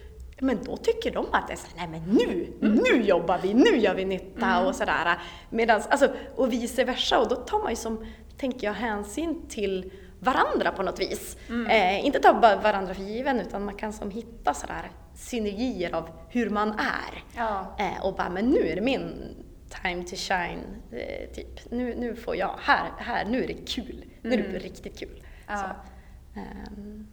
[0.41, 3.55] men då tycker de att det är så här, nej men nu, nu jobbar vi,
[3.55, 5.19] nu gör vi nytta och sådär.
[5.51, 8.07] Medans, alltså, och vice versa, och då tar man ju som,
[8.39, 9.93] tänker jag, hänsyn till
[10.25, 11.37] varandra på något vis.
[11.69, 12.33] Eh, inte ta
[12.63, 17.23] varandra för given, utan man kan som hitta sådär synergier av hur man är.
[17.37, 17.77] Ja.
[17.79, 19.35] Eh, och bara, men nu är det min
[19.83, 21.71] time to shine, eh, typ.
[21.71, 24.05] Nu, nu får jag, här, här, nu är det kul.
[24.23, 25.23] Nu är det riktigt kul.
[25.47, 25.57] Ja.
[25.57, 25.67] Så,
[26.41, 27.07] ehm,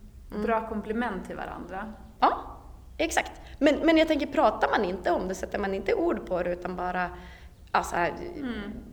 [0.43, 1.93] Bra komplement till varandra.
[2.19, 2.57] Ja,
[2.97, 3.31] exakt.
[3.59, 6.53] Men, men jag tänker, pratar man inte om det, sätter man inte ord på det
[6.53, 7.09] utan bara,
[7.71, 8.13] alltså, här,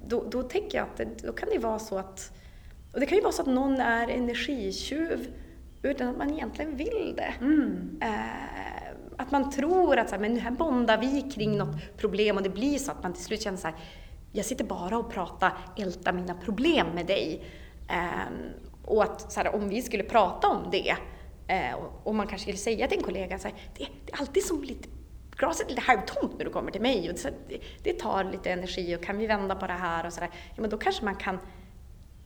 [0.06, 2.32] då, då tänker jag att det, då kan det vara så att,
[2.92, 5.32] och det kan ju vara så att någon är energitjuv
[5.82, 7.34] utan att man egentligen vill det.
[8.06, 12.42] Eh, att man tror att så här, men här bondar vi kring något problem och
[12.42, 13.76] det blir så att man till slut känner så här,
[14.32, 17.44] jag sitter bara och pratar, ältar mina problem med dig.
[17.88, 18.32] Eh,
[18.84, 20.96] och att så här, om vi skulle prata om det
[21.48, 24.44] eh, och man kanske skulle säga till en kollega så här, det, det, är alltid
[24.44, 24.88] som lite
[25.36, 27.16] glaset är lite halvtomt när du kommer till mig och
[27.48, 30.60] det, det tar lite energi och kan vi vända på det här och sådär, ja
[30.60, 31.38] men då kanske man kan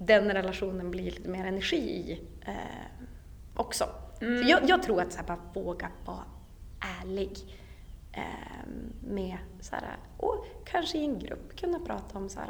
[0.07, 2.55] den relationen blir lite mer energi i eh,
[3.55, 3.85] också.
[4.21, 4.49] Mm.
[4.49, 6.25] Jag, jag, tror att så här, bara våga vara
[7.01, 7.39] ärlig
[8.13, 8.67] eh,
[9.01, 12.49] med så här, och kanske i en grupp kunna prata om så här,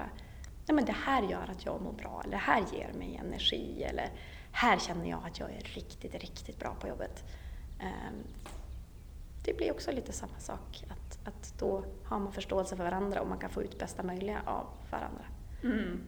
[0.67, 3.83] nej men det här gör att jag mår bra, eller det här ger mig energi,
[3.83, 4.11] eller
[4.53, 7.25] här känner jag att jag är riktigt, riktigt bra på jobbet.
[7.81, 8.13] Eh,
[9.45, 13.29] det blir också lite samma sak, att, att då har man förståelse för varandra och
[13.29, 15.25] man kan få ut bästa möjliga av varandra.
[15.63, 16.01] Mm.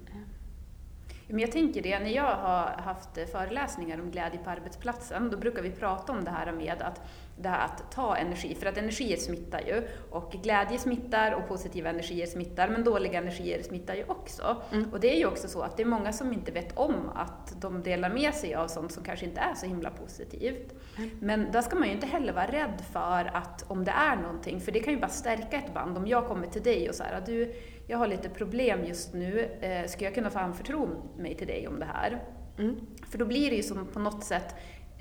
[1.29, 5.63] Men jag tänker det, när jag har haft föreläsningar om glädje på arbetsplatsen, då brukar
[5.63, 7.01] vi prata om det här med att,
[7.39, 9.89] det här att ta energi, för att energier smittar ju.
[10.11, 14.63] Och glädje smittar och positiva energier smittar, men dåliga energier smittar ju också.
[14.73, 14.93] Mm.
[14.93, 17.55] Och det är ju också så att det är många som inte vet om att
[17.61, 20.75] de delar med sig av sånt som kanske inte är så himla positivt.
[20.97, 21.11] Mm.
[21.21, 24.61] Men där ska man ju inte heller vara rädd för att om det är någonting,
[24.61, 25.97] för det kan ju bara stärka ett band.
[25.97, 27.55] Om jag kommer till dig och så här, du
[27.87, 31.69] jag har lite problem just nu, eh, ska jag kunna få anförtro mig till dig
[31.69, 32.23] om det här?
[32.59, 32.77] Mm.
[33.11, 34.55] För då blir det ju som på något sätt,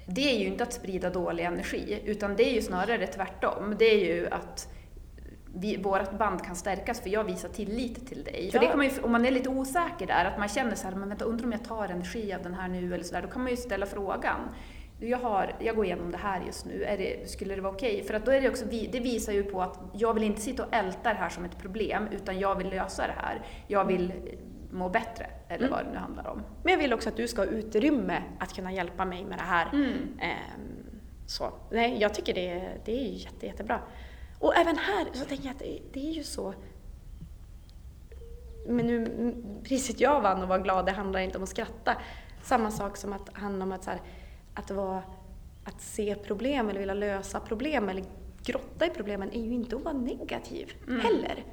[0.05, 3.75] det är ju inte att sprida dålig energi, utan det är ju snarare tvärtom.
[3.79, 4.67] Det är ju att
[5.55, 8.45] vi, vårt band kan stärkas för jag visar tillit till dig.
[8.45, 8.51] Ja.
[8.51, 10.87] För det kan man ju, om man är lite osäker där, att man känner så
[10.87, 13.27] här, men vänta, undrar om jag tar energi av den här nu eller sådär, då
[13.27, 14.39] kan man ju ställa frågan
[15.07, 17.93] jag, har, jag går igenom det här just nu, det, skulle det vara okej?
[17.93, 18.07] Okay?
[18.07, 20.65] För att då är det också, det visar ju på att jag vill inte sitta
[20.65, 23.41] och älta det här som ett problem, utan jag vill lösa det här.
[23.67, 24.13] Jag vill
[24.71, 25.71] må bättre, eller mm.
[25.71, 26.41] vad det nu handlar om.
[26.63, 29.43] Men jag vill också att du ska ha utrymme att kunna hjälpa mig med det
[29.43, 29.69] här.
[29.73, 29.93] Mm.
[30.21, 31.53] Ehm, så.
[31.71, 33.79] Nej, jag tycker det, det är jätte, jättebra.
[34.39, 36.53] Och även här så tänker jag att det, det är ju så
[38.67, 41.95] men nu, priset jag vann och var glad, det handlar inte om att skratta.
[42.41, 43.99] Samma sak som att handla om att så här,
[44.53, 45.03] att, vara,
[45.63, 48.03] att se problem eller vilja lösa problem eller
[48.43, 51.01] grotta i problemen är ju inte att vara negativ mm.
[51.01, 51.43] heller.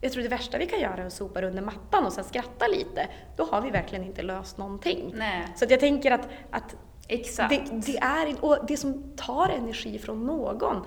[0.00, 2.66] Jag tror det värsta vi kan göra är att sopa under mattan och sen skratta
[2.66, 3.08] lite.
[3.36, 5.12] Då har vi verkligen inte löst någonting.
[5.16, 5.48] Nej.
[5.56, 6.76] Så jag tänker att, att.
[7.08, 10.86] Det, det, är, och det som tar energi från någon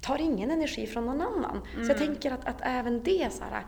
[0.00, 1.60] tar ingen energi från någon annan.
[1.74, 1.84] Mm.
[1.86, 2.08] Så jag mm.
[2.08, 3.64] tänker att, att även det så här,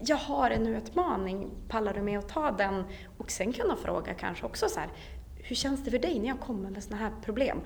[0.00, 2.84] jag har en utmaning, pallar du med att ta den?
[3.18, 4.88] Och sen kunna fråga kanske också så här,
[5.50, 7.60] hur känns det för dig när jag kommer med sådana här problem?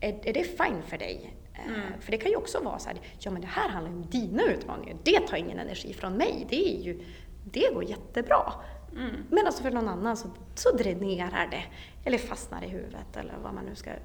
[0.00, 1.34] Är, är det fine för dig?
[1.54, 2.00] Eh, mm.
[2.00, 4.06] För det kan ju också vara så här, ja men det här handlar ju om
[4.10, 7.04] dina utmaningar, det tar ingen energi från mig, det, är ju,
[7.44, 8.52] det går jättebra.
[8.92, 9.24] Mm.
[9.30, 11.64] Men alltså för någon annan så, så dränerar det,
[12.04, 13.96] eller fastnar i huvudet eller vad man nu ska uh,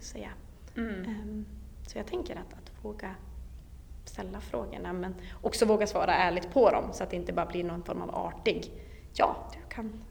[0.00, 0.30] säga.
[0.76, 0.94] Mm.
[0.94, 1.46] Um,
[1.86, 3.14] så jag tänker att, att våga
[4.04, 7.64] ställa frågorna men också våga svara ärligt på dem så att det inte bara blir
[7.64, 8.72] någon form av artig,
[9.14, 10.04] ja du kan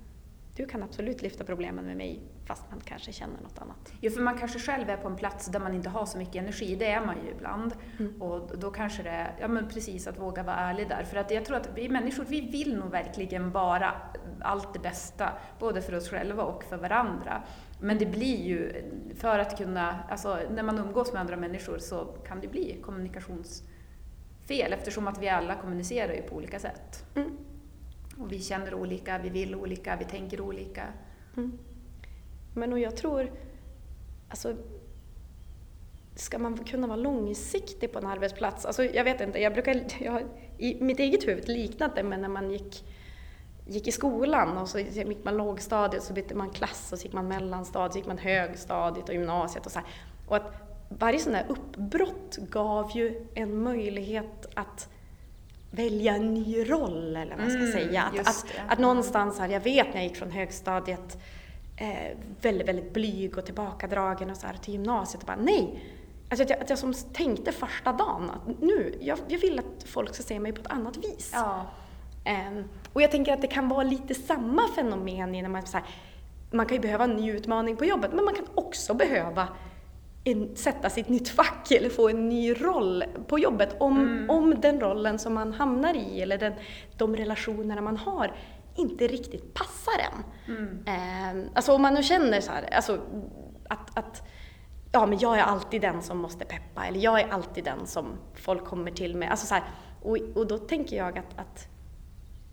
[0.59, 3.93] du kan absolut lyfta problemen med mig fast man kanske känner något annat.
[4.01, 6.35] Jo, för man kanske själv är på en plats där man inte har så mycket
[6.35, 7.73] energi, det är man ju ibland.
[7.99, 8.21] Mm.
[8.21, 11.03] Och då kanske det är, ja men precis, att våga vara ärlig där.
[11.03, 13.93] För att jag tror att vi människor, vi vill nog verkligen vara
[14.41, 17.43] allt det bästa, både för oss själva och för varandra.
[17.81, 18.83] Men det blir ju,
[19.15, 24.73] för att kunna, alltså när man umgås med andra människor så kan det bli kommunikationsfel
[24.73, 27.05] eftersom att vi alla kommunicerar ju på olika sätt.
[27.15, 27.37] Mm.
[28.19, 30.87] Och vi känner olika, vi vill olika, vi tänker olika.
[31.37, 31.57] Mm.
[32.53, 33.31] Men och jag tror,
[34.29, 34.55] alltså
[36.15, 38.65] ska man kunna vara långsiktig på en arbetsplats?
[38.65, 40.23] Alltså jag vet inte, jag brukar, jag har
[40.57, 42.85] i mitt eget huvud liknat det med när man gick,
[43.67, 47.13] gick i skolan och så gick man lågstadiet så bytte man klass och så gick
[47.13, 49.87] man mellanstadiet, så gick man högstadiet och gymnasiet och så här.
[50.27, 50.53] Och att
[50.89, 54.89] varje sån där uppbrott gav ju en möjlighet att
[55.71, 58.03] välja en ny roll eller vad man ska mm, säga.
[58.03, 61.17] Att, att, att, någonstans här, jag vet när jag gick från högstadiet
[61.77, 65.83] eh, väldigt, väldigt blyg och tillbakadragen och så här till gymnasiet och bara nej.
[66.29, 69.83] Alltså att jag, att jag som tänkte första dagen att nu, jag, jag vill att
[69.85, 71.31] folk ska se mig på ett annat vis.
[71.33, 71.65] Ja.
[72.25, 75.85] Um, och jag tänker att det kan vara lite samma fenomen när man så här,
[76.51, 79.47] man kan ju behöva en ny utmaning på jobbet, men man kan också behöva
[80.23, 84.29] en, sätta sitt nytt fack eller få en ny roll på jobbet om, mm.
[84.29, 86.53] om den rollen som man hamnar i eller den,
[86.97, 88.35] de relationerna man har
[88.75, 90.23] inte riktigt passar en.
[90.55, 90.83] Mm.
[90.87, 92.99] Eh, alltså om man nu känner så här, alltså,
[93.69, 94.27] att, att
[94.91, 98.05] ja, men jag är alltid den som måste peppa eller jag är alltid den som
[98.35, 99.31] folk kommer till med.
[99.31, 99.63] Alltså så här,
[100.01, 101.67] och, och då tänker jag att, att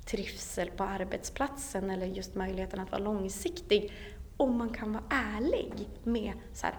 [0.06, 3.92] trivsel på arbetsplatsen eller just möjligheten att vara långsiktig,
[4.36, 6.74] om man kan vara ärlig med så här,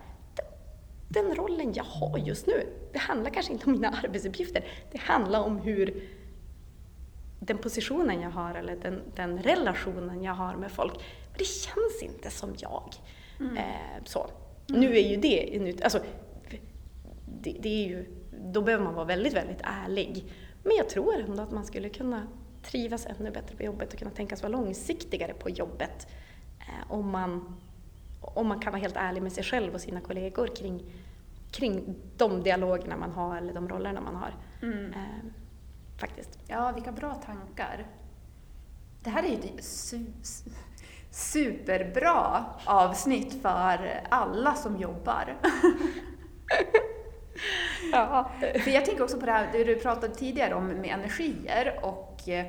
[1.07, 5.41] den rollen jag har just nu, det handlar kanske inte om mina arbetsuppgifter, det handlar
[5.41, 6.03] om hur
[7.39, 10.93] den positionen jag har eller den, den relationen jag har med folk,
[11.37, 12.93] det känns inte som jag.
[13.39, 13.57] Mm.
[13.57, 14.29] Eh, så.
[14.69, 14.81] Mm.
[14.81, 15.99] Nu är ju det, alltså,
[17.25, 20.25] det, det, är ju, då behöver man vara väldigt, väldigt ärlig.
[20.63, 22.27] Men jag tror ändå att man skulle kunna
[22.63, 26.07] trivas ännu bättre på jobbet och kunna tänkas vara långsiktigare på jobbet
[26.59, 27.55] eh, om, man,
[28.35, 30.83] om man kan vara helt ärlig med sig själv och sina kollegor kring,
[31.51, 34.35] kring de dialogerna man har eller de rollerna man har.
[34.61, 34.93] Mm.
[34.93, 35.25] Eh,
[35.97, 36.39] faktiskt.
[36.47, 37.87] Ja, vilka bra tankar.
[39.03, 40.05] Det här är ju ett su
[41.11, 45.37] superbra avsnitt för alla som jobbar.
[47.91, 48.31] ja.
[48.39, 52.29] För jag tänker också på det här det du pratade tidigare om med energier och
[52.29, 52.45] eh,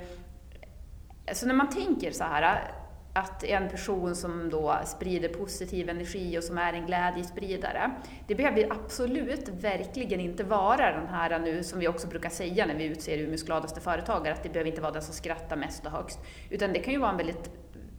[1.33, 2.73] så när man tänker så här
[3.19, 7.91] att en person som då sprider positiv energi och som är en glädjespridare,
[8.27, 12.75] det behöver absolut verkligen inte vara den här nu som vi också brukar säga när
[12.75, 15.93] vi utser Umeås gladaste företagare, att det behöver inte vara den som skrattar mest och
[15.93, 16.19] högst,
[16.51, 17.51] utan det kan ju vara en väldigt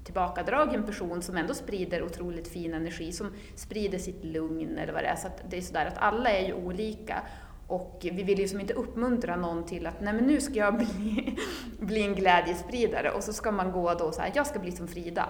[0.03, 5.07] tillbakadragen person som ändå sprider otroligt fin energi, som sprider sitt lugn eller vad det
[5.07, 5.15] är.
[5.15, 7.23] Så det är sådär att alla är ju olika.
[7.69, 10.77] Och vi vill ju som inte uppmuntra någon till att nej men nu ska jag
[10.77, 11.37] bli,
[11.79, 14.87] bli en glädjespridare och så ska man gå då så här, jag ska bli som
[14.87, 15.29] Frida.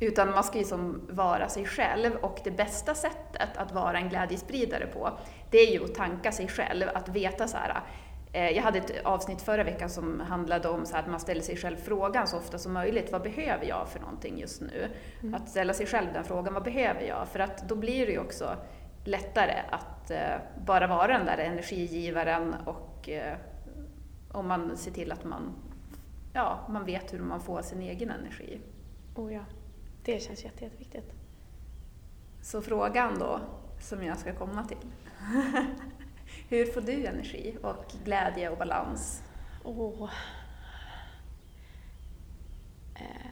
[0.00, 4.08] Utan man ska ju som vara sig själv och det bästa sättet att vara en
[4.08, 5.18] glädjespridare på,
[5.50, 7.82] det är ju att tanka sig själv, att veta så här,
[8.36, 11.56] Eh, jag hade ett avsnitt förra veckan som handlade om så att man ställer sig
[11.56, 14.88] själv frågan så ofta som möjligt, vad behöver jag för någonting just nu?
[15.22, 15.34] Mm.
[15.34, 17.28] Att ställa sig själv den frågan, vad behöver jag?
[17.28, 18.56] För att då blir det ju också
[19.06, 20.36] lättare att eh,
[20.66, 23.36] bara vara den där energigivaren och eh,
[24.32, 25.52] om man ser till att man,
[26.32, 28.60] ja, man vet hur man får sin egen energi.
[29.14, 29.44] Oh ja,
[30.04, 31.12] det känns jätte, jätteviktigt.
[32.42, 33.40] Så frågan då,
[33.80, 34.92] som jag ska komma till.
[36.48, 39.22] Hur får du energi och glädje och balans?
[39.64, 40.10] Oh.
[42.94, 43.30] Eh,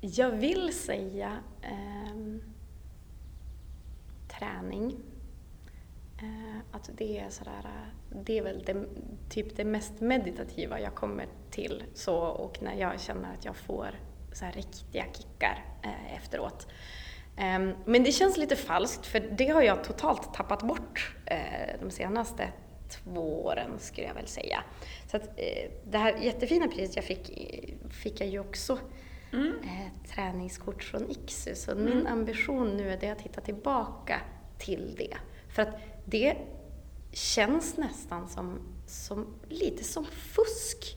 [0.00, 2.38] jag vill säga eh,
[4.28, 4.96] träning.
[6.22, 7.64] Eh, att det är sådär,
[8.24, 8.84] det är väl det,
[9.30, 13.88] typ det mest meditativa jag kommer till så och när jag känner att jag får
[14.32, 16.66] så riktiga kickar eh, efteråt.
[17.36, 21.90] Ehm, men det känns lite falskt för det har jag totalt tappat bort eh, de
[21.90, 22.52] senaste
[22.88, 24.64] två åren skulle jag väl säga.
[25.10, 27.30] Så att, eh, det här jättefina priset jag fick,
[27.90, 28.78] fick jag ju också
[29.32, 29.52] mm.
[29.64, 31.54] Eh, träningskort från Iksu.
[31.54, 31.84] Så mm.
[31.84, 34.20] min ambition nu är det att hitta tillbaka
[34.58, 35.16] till det.
[35.48, 35.74] För att
[36.10, 36.36] det
[37.12, 40.96] känns nästan som, som lite som fusk.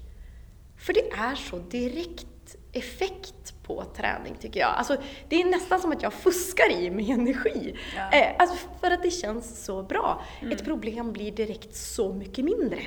[0.78, 2.28] För det är så direkt
[2.74, 4.70] effekt på träning tycker jag.
[4.70, 4.98] Alltså,
[5.30, 7.76] det är nästan som att jag fuskar i med energi.
[7.96, 8.12] Ja.
[8.12, 10.22] Eh, alltså, för att det känns så bra.
[10.42, 10.54] Mm.
[10.54, 12.80] Ett problem blir direkt så mycket mindre.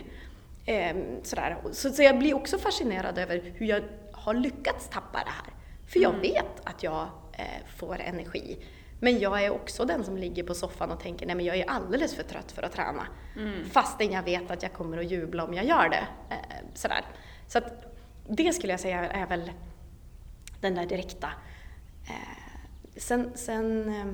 [0.67, 1.57] Eh, sådär.
[1.73, 5.55] Så, så jag blir också fascinerad över hur jag har lyckats tappa det här.
[5.89, 6.23] För jag mm.
[6.23, 7.45] vet att jag eh,
[7.77, 8.59] får energi.
[9.05, 11.71] Men jag är också den som ligger på soffan och tänker nej men jag är
[11.71, 13.07] alldeles för trött för att träna.
[13.37, 13.65] Mm.
[13.65, 16.07] Fastän jag vet att jag kommer att jubla om jag gör det.
[16.31, 17.05] Eh, sådär.
[17.47, 17.65] Så att
[18.29, 19.53] det skulle jag säga är väl
[20.61, 21.31] den där direkta.
[22.09, 22.61] Eh,
[22.97, 24.07] sen sen eh,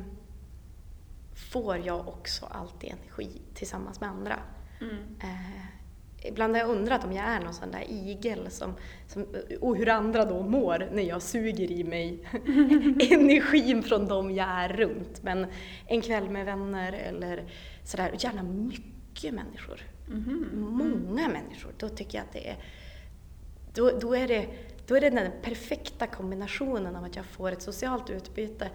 [1.53, 4.39] får jag också alltid energi tillsammans med andra.
[4.81, 4.97] Mm.
[6.23, 8.75] Ibland har jag undrat om jag är någon sån där igel som,
[9.07, 9.27] som,
[9.61, 12.29] och hur andra då mår när jag suger i mig
[13.11, 15.23] energin från dem jag är runt.
[15.23, 15.47] Men
[15.87, 17.45] en kväll med vänner eller
[17.85, 19.81] sådär, gärna mycket människor.
[20.09, 20.49] Mm.
[20.55, 21.73] Många människor.
[21.79, 22.57] Då tycker jag att det är,
[23.75, 24.47] då, då är det
[24.87, 28.71] då är det den perfekta kombinationen av att jag får ett socialt utbyte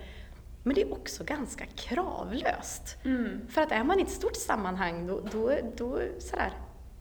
[0.64, 2.98] men det är också ganska kravlöst.
[3.04, 3.48] Mm.
[3.48, 6.52] För att är man i ett stort sammanhang då, då, då sådär,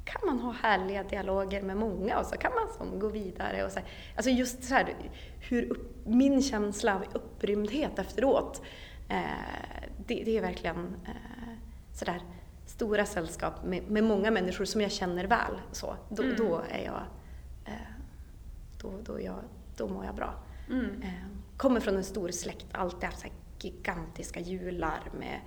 [0.05, 3.65] kan man ha härliga dialoger med många och så kan man som gå vidare.
[3.65, 3.81] Och så
[4.17, 4.95] Alltså just så här,
[5.41, 8.63] hur upp, min känsla av upprymdhet efteråt,
[9.09, 9.23] eh,
[10.07, 11.53] det, det, är verkligen eh,
[11.93, 12.21] sådär
[12.67, 15.61] stora sällskap med, med, många människor som jag känner väl.
[15.73, 16.37] Så, då, mm.
[16.37, 17.03] då är jag
[18.85, 19.41] då, då, jag,
[19.77, 20.35] då mår jag bra.
[20.71, 21.03] Mm.
[21.03, 21.27] Eh,
[21.57, 23.29] kommer från en stor släkt, alltid haft så
[23.61, 25.41] gigantiska jular med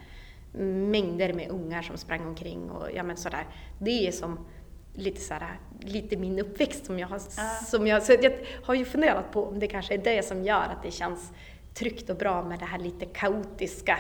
[0.57, 3.45] mängder med ungar som sprang omkring och ja men sådär.
[3.79, 4.45] Det är som
[4.93, 7.63] lite sådär, lite min uppväxt som jag har, äh.
[7.65, 8.31] som jag, så jag
[8.63, 11.31] har ju funderat på om det kanske är det som gör att det känns
[11.73, 13.99] tryggt och bra med det här lite kaotiska,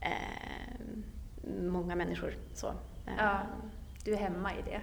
[0.00, 0.10] eh,
[1.60, 2.72] många människor så.
[3.18, 3.40] Ja,
[4.04, 4.80] du är hemma i det?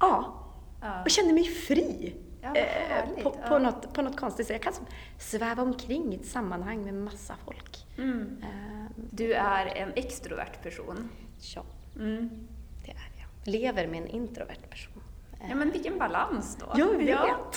[0.00, 0.34] Ja,
[0.80, 1.02] ja.
[1.02, 2.14] och känner mig fri.
[2.40, 3.58] Ja, eh, på, på, ja.
[3.58, 4.64] något, på något konstigt sätt.
[4.64, 4.86] Jag kan
[5.18, 7.86] sväva omkring i ett sammanhang med massa folk.
[7.98, 8.42] Mm.
[8.42, 11.08] Uh, du är en extrovert person.
[11.54, 11.64] Ja,
[11.96, 12.30] mm.
[12.84, 13.52] det är jag.
[13.52, 15.02] Lever med en introvert person.
[15.48, 16.72] Ja, men vilken balans då.
[16.76, 17.08] Jag vet!
[17.08, 17.52] Ja.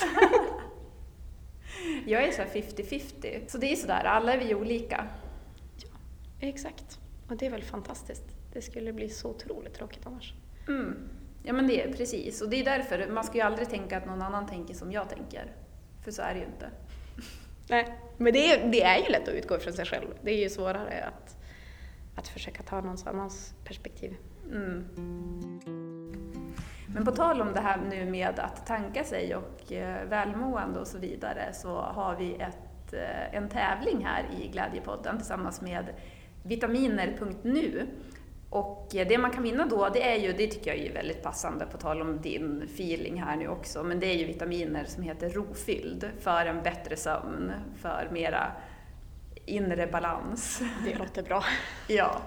[2.06, 3.48] Jag är så här 50-50.
[3.48, 5.06] Så det är sådär, alla är vi olika.
[6.40, 6.98] Exakt.
[7.28, 8.24] Och det är väl fantastiskt.
[8.52, 10.34] Det skulle bli så otroligt tråkigt annars.
[10.68, 11.08] Mm.
[11.42, 14.06] Ja men det är precis, och det är därför man ska ju aldrig tänka att
[14.06, 15.52] någon annan tänker som jag tänker.
[16.04, 16.70] För så är det ju inte.
[17.70, 20.06] Nej, men det är, det är ju lätt att utgå från sig själv.
[20.22, 21.36] Det är ju svårare att,
[22.14, 24.16] att försöka ta någon annans perspektiv.
[24.52, 24.84] Mm.
[26.94, 30.86] Men på tal om det här nu med att tanka sig och eh, välmående och
[30.86, 35.84] så vidare så har vi ett, eh, en tävling här i Glädjepodden tillsammans med
[36.42, 37.86] vitaminer.nu.
[38.50, 41.66] Och det man kan vinna då, det är ju, det tycker jag är väldigt passande
[41.66, 45.30] på tal om din feeling här nu också, men det är ju vitaminer som heter
[45.30, 48.52] rofylld för en bättre sömn, för mera
[49.46, 50.62] inre balans.
[50.84, 51.44] Det låter bra.
[51.88, 52.20] ja.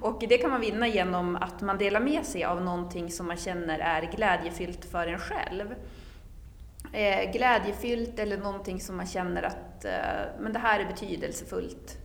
[0.00, 3.36] Och det kan man vinna genom att man delar med sig av någonting som man
[3.36, 5.74] känner är glädjefyllt för en själv.
[6.92, 11.96] Eh, glädjefyllt eller någonting som man känner att eh, men det här är betydelsefullt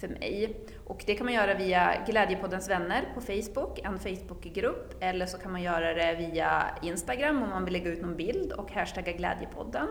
[0.00, 0.56] för mig.
[0.86, 5.52] Och det kan man göra via Glädjepoddens vänner på Facebook, en Facebookgrupp, eller så kan
[5.52, 9.88] man göra det via Instagram om man vill lägga ut någon bild och hashtagga Glädjepodden.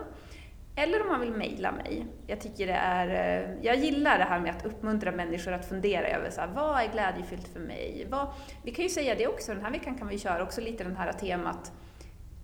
[0.76, 2.06] Eller om man vill mejla mig.
[2.26, 6.08] Jag tycker det är, eh, jag gillar det här med att uppmuntra människor att fundera
[6.08, 8.06] över så här, vad är glädjefyllt för mig?
[8.10, 8.28] Vad,
[8.62, 10.96] vi kan ju säga det också, den här veckan kan vi köra också lite den
[10.96, 11.72] här temat,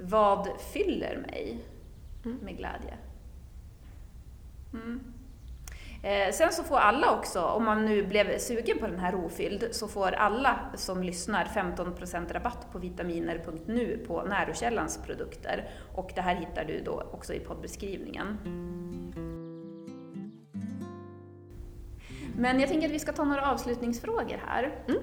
[0.00, 1.58] vad fyller mig
[2.24, 2.36] mm.
[2.36, 2.94] med glädje?
[4.72, 5.11] Mm.
[6.02, 9.68] Eh, sen så får alla också, om man nu blev sugen på den här rofylld,
[9.70, 15.70] så får alla som lyssnar 15% rabatt på vitaminer.nu på Närokällans produkter.
[15.94, 18.38] Och det här hittar du då också i poddbeskrivningen.
[22.36, 24.72] Men jag tänker att vi ska ta några avslutningsfrågor här.
[24.88, 25.02] Mm.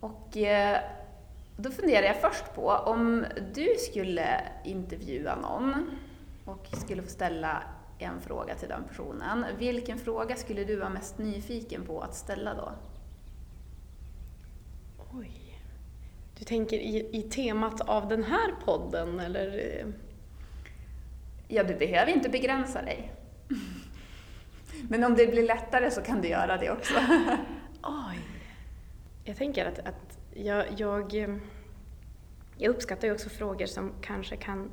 [0.00, 0.78] Och eh,
[1.56, 3.24] då funderar jag först på, om
[3.54, 5.90] du skulle intervjua någon
[6.44, 7.62] och skulle få ställa
[8.02, 9.44] en fråga till den personen.
[9.58, 12.72] Vilken fråga skulle du vara mest nyfiken på att ställa då?
[15.12, 15.60] Oj.
[16.38, 19.84] Du tänker i, i temat av den här podden, eller?
[21.48, 23.12] Ja, du behöver inte begränsa dig.
[24.88, 26.94] Men om det blir lättare så kan du göra det också.
[27.82, 28.18] Oj.
[29.24, 31.14] Jag tänker att, att jag, jag,
[32.56, 34.70] jag uppskattar ju också frågor som kanske kan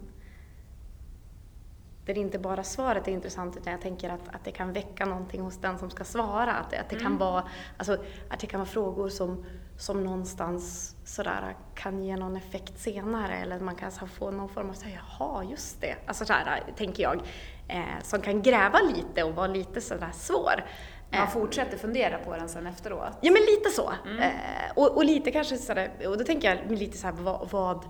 [2.13, 5.41] där inte bara svaret är intressant utan jag tänker att, att det kan väcka någonting
[5.41, 6.53] hos den som ska svara.
[6.53, 7.03] Att, att, det, mm.
[7.03, 7.43] kan vara,
[7.77, 7.97] alltså,
[8.29, 9.45] att det kan vara frågor som,
[9.77, 14.73] som någonstans sådär kan ge någon effekt senare eller man kan få någon form av
[14.73, 17.21] så jaha just det, alltså sådär tänker jag.
[17.67, 20.65] Eh, som kan gräva lite och vara lite sådär svår.
[21.11, 23.17] Man eh, fortsätter fundera på den sen efteråt?
[23.21, 23.93] Ja men lite så.
[24.05, 24.19] Mm.
[24.19, 24.31] Eh,
[24.75, 27.85] och, och, lite kanske sådär, och då tänker jag lite såhär vad, vad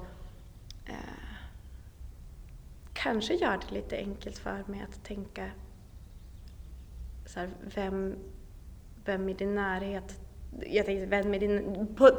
[3.03, 5.51] kanske gör det lite enkelt för mig att tänka
[7.25, 8.15] så här, vem,
[9.05, 10.21] vem i din närhet,
[10.67, 12.09] jag tänkte vem i din, på,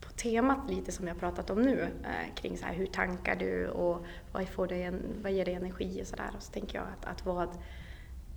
[0.00, 3.68] på temat lite som jag pratat om nu, eh, kring så här, hur tankar du
[3.68, 4.92] och vad, får dig
[5.22, 6.30] vad ger dig energi och sådär.
[6.36, 7.48] Och så tänker jag att, att vad,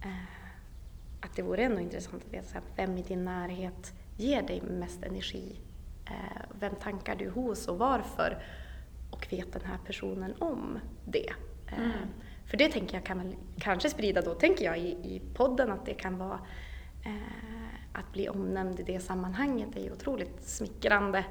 [0.02, 0.24] eh,
[1.22, 4.62] att det vore ändå intressant att veta så här, vem i din närhet ger dig
[4.62, 5.60] mest energi?
[6.06, 8.44] Eh, vem tankar du hos och varför?
[9.10, 11.30] Och vet den här personen om det?
[11.68, 11.92] Eh, mm.
[12.50, 15.86] För det tänker jag kan väl kanske sprida då, tänker jag i, i podden, att
[15.86, 16.40] det kan vara
[17.06, 21.26] eh, att bli omnämnd i det sammanhanget är ju otroligt smickrande.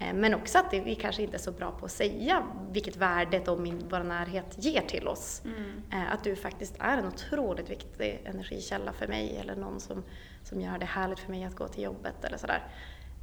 [0.00, 2.96] Eh, men också att det, vi kanske inte är så bra på att säga vilket
[2.96, 5.42] värde de i vår närhet ger till oss.
[5.44, 5.82] Mm.
[5.92, 10.02] Eh, att du faktiskt är en otroligt viktig energikälla för mig eller någon som,
[10.42, 12.62] som gör det härligt för mig att gå till jobbet eller sådär.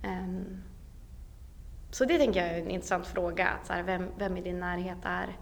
[0.03, 0.63] Um,
[1.91, 3.47] så det tänker jag är en intressant fråga.
[3.47, 5.37] Att så här, vem, vem i din närhet är,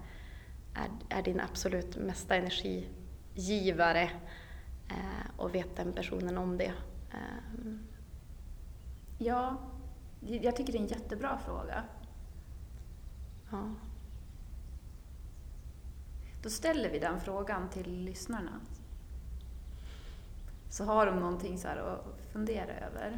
[0.74, 4.04] är, är din absolut mesta energigivare?
[4.90, 6.74] Eh, och vet den personen om det?
[7.12, 7.74] Eh.
[9.18, 9.58] Ja,
[10.20, 11.84] jag tycker det är en jättebra fråga.
[13.52, 13.74] Ja.
[16.44, 18.60] Då ställer vi den frågan till lyssnarna.
[20.70, 23.18] Så har de någonting så att fundera över.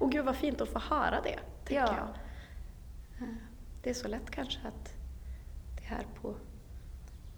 [0.00, 1.96] Och gud vad fint att få höra det, tycker ja.
[1.96, 2.23] jag.
[3.84, 4.94] Det är så lätt kanske att
[5.76, 6.34] det här på,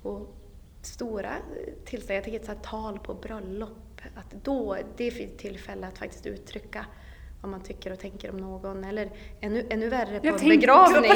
[0.02, 0.26] på
[0.82, 1.32] stora
[1.84, 5.98] tillställningar, jag tänker ett så tal på bröllop, att då, det är ett tillfälle att
[5.98, 6.86] faktiskt uttrycka
[7.42, 8.84] vad man tycker och tänker om någon.
[8.84, 11.12] Eller ännu, ännu värre på en begravning.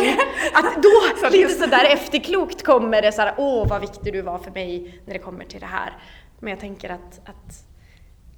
[0.54, 5.00] Att då, lite sådär efterklokt kommer det såhär, åh vad viktig du var för mig
[5.06, 6.02] när det kommer till det här.
[6.40, 7.64] Men jag tänker att, att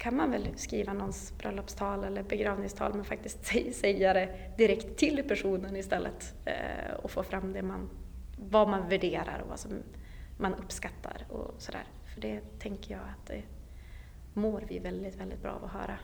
[0.02, 5.76] kan man väl skriva någons bröllopstal eller begravningstal men faktiskt säga det direkt till personen
[5.76, 7.90] istället eh, och få fram det man,
[8.36, 9.82] vad man värderar och vad som
[10.38, 11.84] man uppskattar och sådär.
[12.14, 13.42] För det tänker jag att det
[14.34, 15.98] mår vi väldigt, väldigt bra av att höra.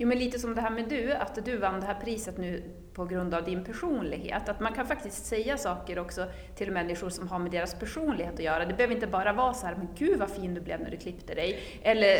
[0.00, 2.62] Jo, men lite som det här med du, att du vann det här priset nu
[2.94, 4.48] på grund av din personlighet.
[4.48, 8.40] Att man kan faktiskt säga saker också till människor som har med deras personlighet att
[8.40, 8.64] göra.
[8.64, 10.96] Det behöver inte bara vara så här, men gud vad fin du blev när du
[10.96, 11.58] klippte dig.
[11.82, 12.16] Eller,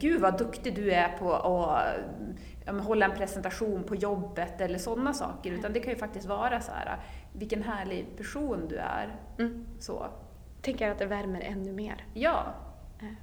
[0.00, 1.32] gud vad duktig du är på
[2.66, 5.52] att hålla en presentation på jobbet eller sådana saker.
[5.52, 6.98] Utan det kan ju faktiskt vara så här,
[7.32, 9.16] vilken härlig person du är.
[9.38, 9.66] Mm.
[9.78, 10.06] Så.
[10.62, 12.06] Tänker att det värmer ännu mer.
[12.14, 12.54] Ja,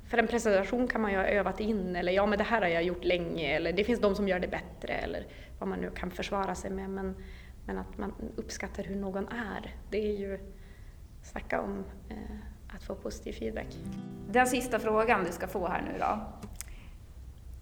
[0.09, 2.67] för en presentation kan man ju ha övat in eller ja men det här har
[2.67, 5.27] jag gjort länge eller det finns de som gör det bättre eller
[5.59, 7.15] vad man nu kan försvara sig med men,
[7.65, 10.39] men att man uppskattar hur någon är, det är ju
[11.23, 13.77] snacka om eh, att få positiv feedback.
[14.29, 16.19] Den sista frågan du ska få här nu då.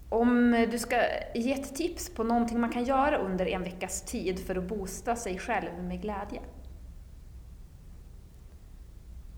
[0.08, 0.96] Om du ska
[1.34, 5.16] ge ett tips på någonting man kan göra under en veckas tid för att boosta
[5.16, 6.40] sig själv med glädje.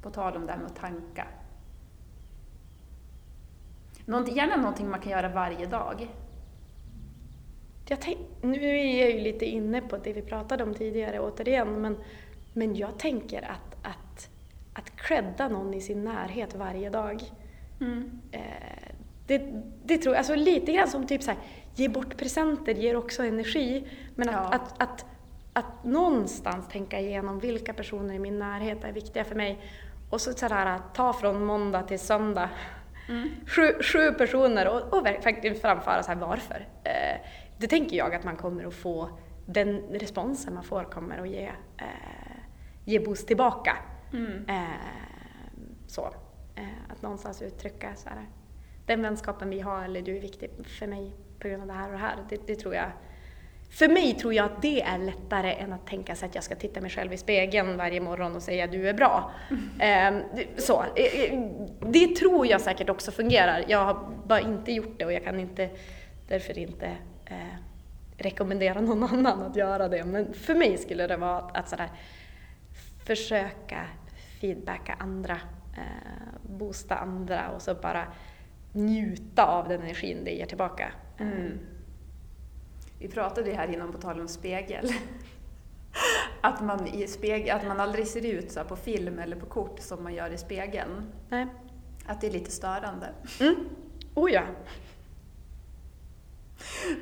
[0.02, 1.26] På tal om det här med att tanka.
[4.06, 6.08] Någonting, gärna någonting man kan göra varje dag.
[7.88, 11.80] Jag tänk, nu är jag ju lite inne på det vi pratade om tidigare återigen
[11.80, 11.96] men,
[12.52, 14.28] men jag tänker att, att,
[14.72, 17.22] att credda någon i sin närhet varje dag
[18.30, 18.94] Eh,
[19.26, 21.40] det, det tror jag, alltså lite grann som typ så här,
[21.74, 23.88] ge bort presenter ger också energi.
[24.14, 24.40] Men att, Ja.
[24.40, 25.04] att, att,
[25.52, 29.58] att någonstans tänka igenom vilka personer i min närhet är viktiga för mig.
[30.10, 32.48] Och så sådär, ta från måndag till söndag.
[33.46, 36.68] Sju, sju personer och, och faktiskt framföra så här varför.
[36.84, 37.20] Eh,
[37.58, 41.52] det tänker jag att man kommer att få, den responsen man får kommer att ge,
[41.78, 42.36] eh,
[42.84, 43.76] ge boost tillbaka.
[44.48, 44.62] Eh,
[45.86, 46.14] så.
[46.54, 48.26] Eh, att någonstans uttrycka så här,
[48.86, 51.86] den vänskapen vi har eller du är viktig för mig på grund av det här
[51.86, 52.16] och det här.
[52.28, 52.90] Det, det tror jag
[53.72, 56.54] för mig tror jag att det är lättare än att tänka sig att jag ska
[56.54, 59.30] titta mig själv i spegeln varje morgon och säga du är bra.
[59.78, 60.82] Eh, det- så.
[60.96, 61.40] Eh, eh,
[61.80, 63.64] Det tror jag säkert också fungerar.
[63.68, 65.70] Jag har bara inte gjort det och jag kan inte
[66.28, 66.86] därför inte
[67.26, 67.36] eh,
[68.18, 70.04] rekommendera någon annan att göra det.
[70.04, 71.88] Men för mig skulle det vara att, att sådär,
[73.06, 73.80] försöka
[74.40, 75.38] feedbacka andra,
[75.76, 78.04] eh, boosta andra och så bara
[78.72, 80.92] njuta av den energin det ger tillbaka.
[81.18, 81.58] Mm.
[83.02, 84.92] Vi pratade ju här innan på tal om spegel.
[86.40, 89.80] Att man, i spegel, att man aldrig ser ut så på film eller på kort
[89.80, 91.12] som man gör i spegeln.
[91.28, 91.46] Nej.
[92.06, 93.08] Att det är lite störande.
[93.40, 93.54] Mm.
[94.14, 94.42] Oh ja.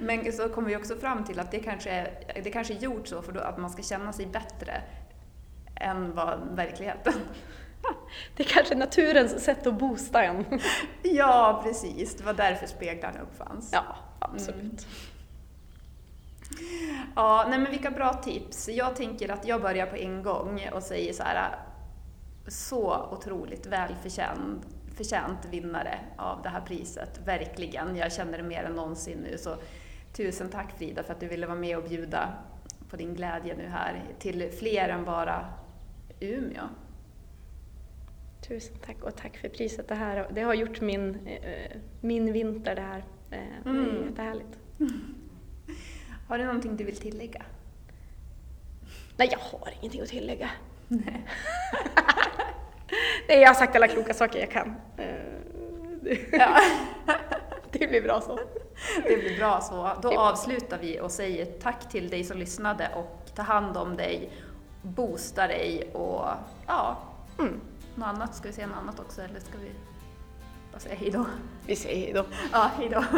[0.01, 3.07] Men så kommer vi också fram till att det kanske är, det kanske är gjort
[3.07, 4.83] så för att man ska känna sig bättre
[5.77, 7.15] än vad verkligheten.
[8.37, 10.45] Det är kanske naturens sätt att boosta en.
[11.03, 12.15] Ja, precis.
[12.15, 13.71] Det var därför speglarna uppfanns.
[13.73, 14.87] Ja, absolut.
[17.17, 18.69] Ja, nej men vilka bra tips.
[18.69, 21.57] Jag tänker att jag börjar på en gång och säger så här,
[22.49, 27.97] så otroligt välförtjänt förtjänt vinnare av det här priset, verkligen.
[27.97, 29.57] Jag känner det mer än någonsin nu, så
[30.13, 32.33] tusen tack Frida för att du ville vara med och bjuda
[32.91, 35.47] på din glädje nu här till fler än bara
[36.21, 36.63] Umeå.
[38.49, 39.89] Tusen tack och tack för priset.
[39.89, 42.99] Det, här, det har gjort min, eh, min vinter det här.
[43.31, 44.05] Eh, Det är Mm.
[44.09, 44.59] jättehärligt.
[46.31, 47.43] Har du någonting du vill tillägga?
[49.17, 50.51] Nej, jag har ingenting att tillägga.
[50.89, 51.27] Nej.
[53.29, 54.75] Nej, jag har sagt alla kloka saker jag kan.
[56.33, 56.57] Ja.
[57.73, 58.39] Det blir bra så.
[59.03, 59.91] Det blir bra så.
[60.03, 64.31] Då avslutar vi och säger tack till dig som lyssnade och ta hand om dig,
[64.83, 66.25] boosta dig och
[66.67, 66.97] ja,
[67.39, 67.61] Mm.
[67.95, 68.35] något annat.
[68.35, 69.71] Ska vi säga något annat också eller ska vi
[70.73, 71.27] bara säga hejdå?
[71.67, 72.25] Vi säger hej då.
[72.53, 73.05] Ja, hejdå.